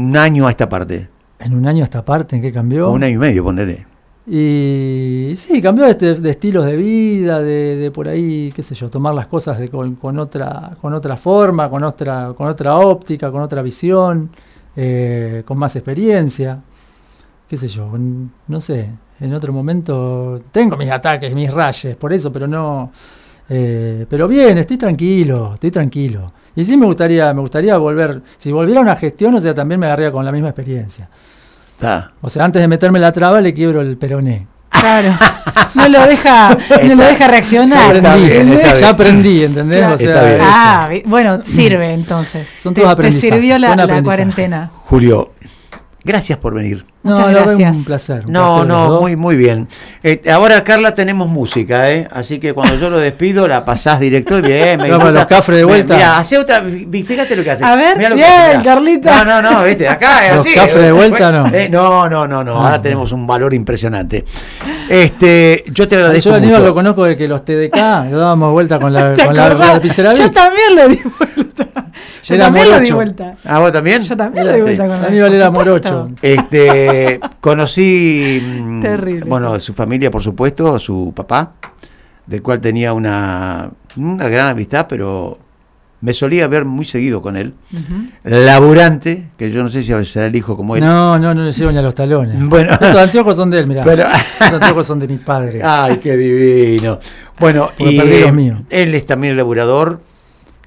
un 0.09 0.17
año 0.17 0.45
a 0.47 0.51
esta 0.51 0.69
parte? 0.69 1.09
En 1.39 1.55
un 1.55 1.65
año 1.67 1.81
a 1.81 1.85
esta 1.85 2.05
parte, 2.05 2.35
¿en 2.35 2.41
qué 2.43 2.51
cambió? 2.51 2.89
O 2.89 2.91
un 2.93 3.03
año 3.03 3.15
y 3.15 3.17
medio, 3.17 3.43
ponele. 3.43 3.87
Y 4.33 5.33
sí, 5.35 5.61
cambió 5.61 5.85
este, 5.87 6.15
de 6.15 6.29
estilos 6.29 6.65
de 6.65 6.77
vida, 6.77 7.41
de, 7.41 7.75
de 7.75 7.91
por 7.91 8.07
ahí, 8.07 8.49
qué 8.55 8.63
sé 8.63 8.73
yo, 8.75 8.87
tomar 8.87 9.13
las 9.13 9.27
cosas 9.27 9.59
de, 9.59 9.67
con, 9.67 9.95
con 9.95 10.17
otra, 10.19 10.71
con 10.79 10.93
otra 10.93 11.17
forma, 11.17 11.69
con 11.69 11.83
otra, 11.83 12.31
con 12.37 12.47
otra 12.47 12.77
óptica, 12.77 13.29
con 13.29 13.41
otra 13.41 13.61
visión, 13.61 14.29
eh, 14.73 15.43
con 15.45 15.57
más 15.57 15.75
experiencia, 15.75 16.61
qué 17.45 17.57
sé 17.57 17.67
yo, 17.67 17.91
no 18.47 18.61
sé, 18.61 18.89
en 19.19 19.33
otro 19.33 19.51
momento 19.51 20.41
tengo 20.49 20.77
mis 20.77 20.91
ataques, 20.91 21.35
mis 21.35 21.53
rayes, 21.53 21.97
por 21.97 22.13
eso, 22.13 22.31
pero 22.31 22.47
no, 22.47 22.89
eh, 23.49 24.05
pero 24.07 24.29
bien, 24.29 24.59
estoy 24.59 24.77
tranquilo, 24.77 25.55
estoy 25.55 25.71
tranquilo. 25.71 26.31
Y 26.55 26.63
sí 26.63 26.77
me 26.77 26.85
gustaría, 26.85 27.33
me 27.33 27.41
gustaría 27.41 27.75
volver, 27.75 28.21
si 28.37 28.49
volviera 28.49 28.79
a 28.79 28.83
una 28.83 28.95
gestión, 28.95 29.35
o 29.35 29.41
sea, 29.41 29.53
también 29.53 29.77
me 29.77 29.87
agarraría 29.87 30.13
con 30.13 30.23
la 30.23 30.31
misma 30.31 30.47
experiencia. 30.47 31.09
Está. 31.81 32.11
O 32.21 32.29
sea, 32.29 32.45
antes 32.45 32.61
de 32.61 32.67
meterme 32.67 32.99
la 32.99 33.11
traba 33.11 33.41
le 33.41 33.55
quiebro 33.55 33.81
el 33.81 33.97
peroné. 33.97 34.47
Claro. 34.69 35.17
No 35.73 35.87
lo 35.87 36.05
deja, 36.05 36.49
no 36.83 36.95
lo 36.95 37.03
deja 37.05 37.25
Ya 37.25 37.27
reaccionar. 37.29 37.95
Está 37.95 38.11
aprendí, 38.11 38.29
bien, 38.29 38.49
está 38.49 38.73
ya 38.73 38.89
aprendí, 38.89 39.43
¿entendés? 39.45 39.79
Claro. 39.79 39.95
O 39.95 39.97
sea, 39.97 40.07
Está 40.09 40.25
bien. 40.25 40.35
eso. 40.35 40.45
Ah, 40.45 40.89
bueno, 41.05 41.45
sirve 41.45 41.93
entonces. 41.93 42.49
Son 42.57 42.73
te, 42.73 42.81
todos 42.81 42.89
te 42.89 42.93
aprendizajes, 42.99 43.35
sirvió 43.35 43.57
la, 43.57 44.03
cuarentena. 44.03 44.69
Julio, 44.83 45.31
gracias 46.03 46.37
por 46.37 46.53
venir. 46.53 46.85
No, 47.03 47.11
Muchas 47.13 47.31
gracias. 47.33 47.77
un 47.77 47.83
placer. 47.83 48.23
un 48.27 48.31
No, 48.33 48.45
placer 48.53 48.67
no, 48.67 49.01
muy, 49.01 49.15
muy 49.15 49.35
bien. 49.35 49.67
Eh, 50.03 50.21
ahora, 50.31 50.63
Carla, 50.63 50.93
tenemos 50.93 51.27
música, 51.27 51.91
¿eh? 51.91 52.07
Así 52.11 52.39
que 52.39 52.53
cuando 52.53 52.75
yo 52.75 52.91
lo 52.91 52.99
despido, 52.99 53.47
la 53.47 53.65
pasás 53.65 53.99
directo 53.99 54.37
y 54.37 54.43
bien. 54.43 54.79
Me 54.79 54.83
Vamos, 54.91 55.05
gusta. 55.05 55.19
los 55.21 55.25
cafres 55.25 55.57
de 55.57 55.63
vuelta. 55.63 55.95
Mira, 55.95 56.17
hace 56.19 56.37
otra. 56.37 56.61
Fíjate 56.63 57.35
lo 57.35 57.43
que 57.43 57.49
hace. 57.51 57.65
A 57.65 57.75
ver, 57.75 57.97
bien, 57.97 58.13
hace. 58.13 58.63
Carlita. 58.63 59.23
No, 59.25 59.41
no, 59.41 59.51
no, 59.51 59.63
viste, 59.63 59.87
acá 59.87 60.27
es 60.27 60.35
Los 60.35 60.45
así. 60.45 60.53
cafres 60.53 60.83
de 60.83 60.91
vuelta, 60.91 61.31
no. 61.31 61.47
Eh, 61.47 61.69
no, 61.69 62.07
no, 62.07 62.27
no, 62.27 62.43
no. 62.43 62.53
Ah, 62.57 62.65
Ahora 62.65 62.77
no. 62.77 62.81
tenemos 62.83 63.11
un 63.13 63.25
valor 63.25 63.55
impresionante. 63.55 64.23
Este, 64.87 65.63
yo 65.71 65.87
te 65.87 65.95
agradezco 65.95 66.29
Yo 66.37 66.39
mucho. 66.39 66.59
lo 66.59 66.73
conozco 66.75 67.03
de 67.05 67.17
que 67.17 67.27
los 67.27 67.43
TDK 67.43 67.75
lo 68.11 68.17
dábamos 68.19 68.51
vuelta 68.51 68.77
con 68.79 68.93
la, 68.93 69.13
¿Te 69.15 69.25
con 69.25 69.35
la, 69.35 69.49
la 69.49 69.79
Yo 70.13 70.31
también 70.31 70.75
le 70.75 70.87
di 70.89 70.99
vuelta. 71.17 71.40
Yo 72.23 72.35
Era 72.35 72.45
también 72.45 72.65
le 72.65 72.71
di 72.71 72.75
morocho. 72.91 72.95
vuelta. 72.95 73.35
¿A 73.45 73.59
vos 73.59 73.71
también? 73.71 74.01
Yo 74.03 74.15
también 74.17 74.45
Era- 74.45 74.55
le 74.57 74.63
di 74.63 74.69
sí. 74.71 74.75
vuelta 74.77 74.87
con 74.93 75.01
la 75.01 75.07
Aníbal 75.07 75.33
era 75.33 75.51
morocho. 75.51 76.09
Este, 76.21 77.19
conocí, 77.39 78.41
mm, 78.43 78.81
Terrible. 78.81 79.25
bueno, 79.29 79.59
su 79.59 79.73
familia, 79.73 80.11
por 80.11 80.21
supuesto, 80.21 80.77
su 80.79 81.13
papá, 81.15 81.53
del 82.27 82.41
cual 82.41 82.59
tenía 82.61 82.93
una, 82.93 83.71
una 83.97 84.27
gran 84.27 84.49
amistad, 84.49 84.85
pero 84.87 85.39
me 86.01 86.13
solía 86.13 86.47
ver 86.47 86.65
muy 86.65 86.85
seguido 86.85 87.21
con 87.21 87.37
él. 87.37 87.53
Laburante, 88.23 89.29
que 89.37 89.51
yo 89.51 89.63
no 89.63 89.69
sé 89.69 89.83
si 89.83 89.91
será 90.05 90.27
el 90.27 90.35
hijo 90.35 90.55
como 90.55 90.75
él. 90.75 90.83
No, 90.83 91.17
no, 91.19 91.33
no 91.33 91.43
le 91.43 91.51
llevo 91.51 91.71
ni 91.71 91.77
a 91.77 91.81
los 91.81 91.95
talones. 91.95 92.35
Bueno. 92.49 92.71
Estos 92.73 92.95
anteojos 92.95 93.35
son 93.35 93.49
de 93.49 93.59
él, 93.59 93.67
mirá. 93.67 93.83
Pero- 93.83 94.03
Estos 94.39 94.53
anteojos 94.61 94.87
son 94.87 94.99
de 94.99 95.07
mi 95.09 95.17
padre. 95.17 95.61
Ay, 95.63 95.97
qué 95.97 96.15
divino. 96.17 96.99
Bueno, 97.39 97.67
Porque 97.77 97.83
y 97.93 97.97
los 97.97 98.05
eh, 98.07 98.55
él 98.69 98.93
es 98.95 99.05
también 99.05 99.35
laburador, 99.35 100.01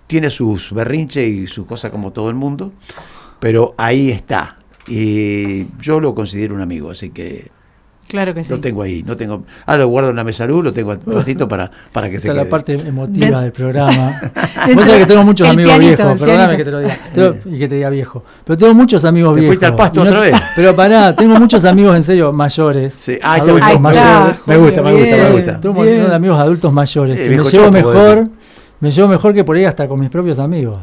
tiene 0.06 0.30
sus 0.30 0.72
berrinches 0.72 1.28
y 1.28 1.46
sus 1.46 1.66
cosas 1.66 1.90
como 1.90 2.12
todo 2.12 2.28
el 2.28 2.34
mundo, 2.34 2.72
pero 3.40 3.74
ahí 3.78 4.10
está. 4.10 4.56
Y 4.86 5.66
yo 5.80 6.00
lo 6.00 6.14
considero 6.14 6.54
un 6.54 6.60
amigo, 6.60 6.90
así 6.90 7.10
que 7.10 7.52
Claro 8.06 8.34
que 8.34 8.44
sí. 8.44 8.50
Lo 8.50 8.60
tengo 8.60 8.82
ahí, 8.82 9.02
no 9.02 9.16
tengo. 9.16 9.44
Ahora 9.64 9.78
lo 9.84 9.88
guardo 9.88 10.10
en 10.10 10.16
la 10.16 10.24
mesa 10.24 10.46
luz, 10.46 10.62
lo 10.62 10.74
tengo 10.74 10.94
un 11.06 11.14
ratito 11.14 11.48
para, 11.48 11.70
para 11.90 12.10
que 12.10 12.18
se 12.20 12.28
Esta 12.28 12.32
es 12.32 12.36
la 12.36 12.42
quede. 12.42 12.50
parte 12.50 12.72
emotiva 12.74 13.40
del 13.40 13.50
programa. 13.50 14.20
Vos 14.74 14.84
sabés 14.84 15.00
que 15.00 15.06
tengo 15.06 15.24
muchos 15.24 15.46
el 15.48 15.54
amigos 15.54 15.78
pianito, 15.78 16.02
viejos, 16.04 16.20
perdóname 16.20 16.56
que 16.58 16.64
te 16.66 16.70
lo 16.70 16.80
diga. 16.80 16.98
Tengo- 17.14 17.36
y 17.46 17.58
que 17.58 17.66
te 17.66 17.74
diga 17.76 17.88
viejo. 17.88 18.22
Pero 18.44 18.58
tengo 18.58 18.74
muchos 18.74 19.06
amigos 19.06 19.32
¿Te 19.34 19.40
viejos. 19.40 19.54
fuiste 19.56 19.66
al 19.66 19.74
pasto 19.74 20.04
no- 20.04 20.10
otra 20.10 20.20
vez? 20.20 20.34
Pero 20.54 20.76
pará, 20.76 21.16
tengo 21.16 21.40
muchos 21.40 21.64
amigos 21.64 21.96
en 21.96 22.02
serio 22.02 22.30
mayores. 22.30 22.92
Sí, 22.92 23.16
ah, 23.22 23.38
está 23.38 23.50
adultos 23.50 23.80
mayores. 23.80 24.34
está, 24.34 24.42
Me 24.52 24.56
gusta, 24.58 24.82
me 24.82 24.92
gusta, 24.92 25.16
me 25.16 25.30
gusta. 25.30 25.60
Tengo 25.60 25.80
un 25.80 25.86
montón 25.86 26.08
de 26.10 26.14
amigos 26.14 26.38
adultos 26.40 26.72
mayores. 26.74 27.18
Sí, 27.18 27.28
que 27.30 27.36
me 27.38 27.42
llevo 27.44 27.70
mejor, 27.70 28.28
me 28.84 28.90
llevo 28.90 29.08
mejor 29.08 29.32
que 29.32 29.44
por 29.44 29.56
ahí 29.56 29.64
hasta 29.64 29.88
con 29.88 29.98
mis 29.98 30.10
propios 30.10 30.38
amigos. 30.38 30.78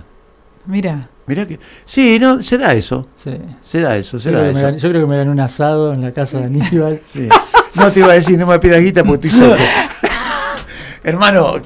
Mira. 0.65 1.07
Mirá 1.27 1.45
que. 1.45 1.59
Sí, 1.85 2.17
no, 2.19 2.41
se 2.41 2.57
da 2.57 2.73
eso. 2.73 3.05
Sí. 3.13 3.37
Se 3.61 3.79
da 3.79 3.95
eso, 3.95 4.19
se 4.19 4.31
da 4.31 4.49
eso. 4.49 4.59
gané, 4.59 4.79
yo 4.79 4.89
creo 4.89 5.01
que 5.03 5.07
me 5.07 5.17
gané 5.17 5.29
un 5.29 5.39
asado 5.39 5.93
en 5.93 6.01
la 6.01 6.11
casa 6.11 6.39
de 6.39 6.45
Aníbal. 6.45 6.99
Sí. 7.05 7.29
No 7.75 7.91
te 7.91 7.99
iba 7.99 8.09
a 8.09 8.13
decir, 8.13 8.39
no 8.39 8.47
me 8.47 8.57
pidas 8.57 8.79
guita 8.79 9.03
porque 9.03 9.27
estoy 9.27 9.39
solo. 9.47 9.63
Hermano, 11.03 11.61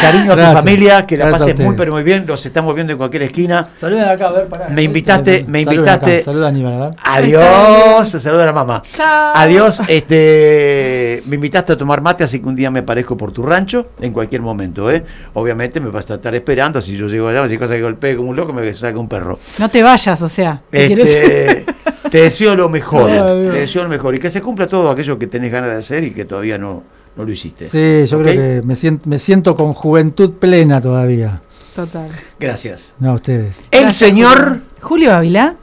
cariño 0.00 0.32
a 0.32 0.36
tu 0.36 0.56
familia, 0.58 1.06
que 1.06 1.16
la 1.16 1.26
Gracias 1.28 1.48
pases 1.50 1.64
muy 1.64 1.74
pero 1.76 1.92
muy 1.92 2.02
bien, 2.02 2.24
los 2.26 2.44
estamos 2.44 2.74
viendo 2.74 2.92
en 2.92 2.98
cualquier 2.98 3.22
esquina. 3.24 3.68
Saluden 3.76 4.04
acá, 4.08 4.28
a 4.28 4.32
ver, 4.32 4.46
pará. 4.48 4.68
Me 4.68 4.82
invitaste- 4.82 5.44
me 5.46 5.62
invitaste- 5.62 6.22
Saluda 6.22 6.46
a 6.46 6.48
Aníbal, 6.48 6.72
a 6.74 6.78
ver. 6.86 6.94
Adiós, 7.02 8.08
saluda 8.22 8.42
a 8.42 8.46
la 8.46 8.52
mamá. 8.52 8.82
Chao. 8.92 9.32
Adiós, 9.34 9.80
este, 9.88 11.22
me 11.26 11.36
invitaste 11.36 11.72
a 11.72 11.76
tomar 11.76 12.00
mate, 12.00 12.24
así 12.24 12.40
que 12.40 12.48
un 12.48 12.56
día 12.56 12.70
me 12.70 12.80
aparezco 12.80 13.16
por 13.16 13.32
tu 13.32 13.42
rancho, 13.42 13.88
en 14.00 14.12
cualquier 14.12 14.42
momento, 14.42 14.90
¿eh? 14.90 15.04
Obviamente 15.34 15.80
me 15.80 15.90
vas 15.90 16.10
a 16.10 16.14
estar 16.14 16.34
esperando, 16.34 16.80
si 16.80 16.96
yo 16.96 17.08
llego 17.08 17.28
allá, 17.28 17.48
si 17.48 17.58
cosa 17.58 17.74
que 17.74 17.82
golpee 17.82 18.16
como 18.16 18.30
un 18.30 18.36
loco, 18.36 18.52
me 18.52 18.72
saca 18.74 18.98
un 18.98 19.08
perro. 19.08 19.38
No 19.58 19.68
te 19.68 19.82
vayas, 19.82 20.20
o 20.22 20.28
sea. 20.28 20.62
Este, 20.72 21.64
te 22.10 22.18
deseo 22.22 22.54
lo 22.56 22.68
mejor, 22.68 23.10
te 23.52 23.60
deseo 23.60 23.82
lo 23.84 23.88
mejor, 23.88 24.14
y 24.14 24.18
que 24.18 24.30
se 24.30 24.40
cumpla 24.40 24.66
todo 24.66 24.90
aquello 24.90 25.18
que 25.18 25.26
tenés 25.26 25.50
ganas 25.50 25.70
de 25.70 25.78
hacer 25.78 26.04
y 26.04 26.10
que 26.10 26.24
todavía 26.24 26.58
no, 26.58 26.82
no 27.16 27.24
lo 27.24 27.30
hiciste. 27.30 27.68
Sí, 27.68 28.10
yo 28.10 28.20
creo 28.20 28.34
que 28.34 28.66
me 28.66 28.74
siento, 28.74 29.08
me 29.08 29.18
siento 29.18 29.56
con 29.56 29.72
juventud 29.72 30.32
plena 30.32 30.80
todavía. 30.80 31.42
Total. 31.74 32.10
Gracias. 32.38 32.94
No, 32.98 33.14
ustedes. 33.14 33.64
El 33.70 33.82
Gracias, 33.82 33.96
señor... 33.96 34.38
Julio. 34.38 34.62
Julio 34.80 35.14
Ávila. 35.14 35.56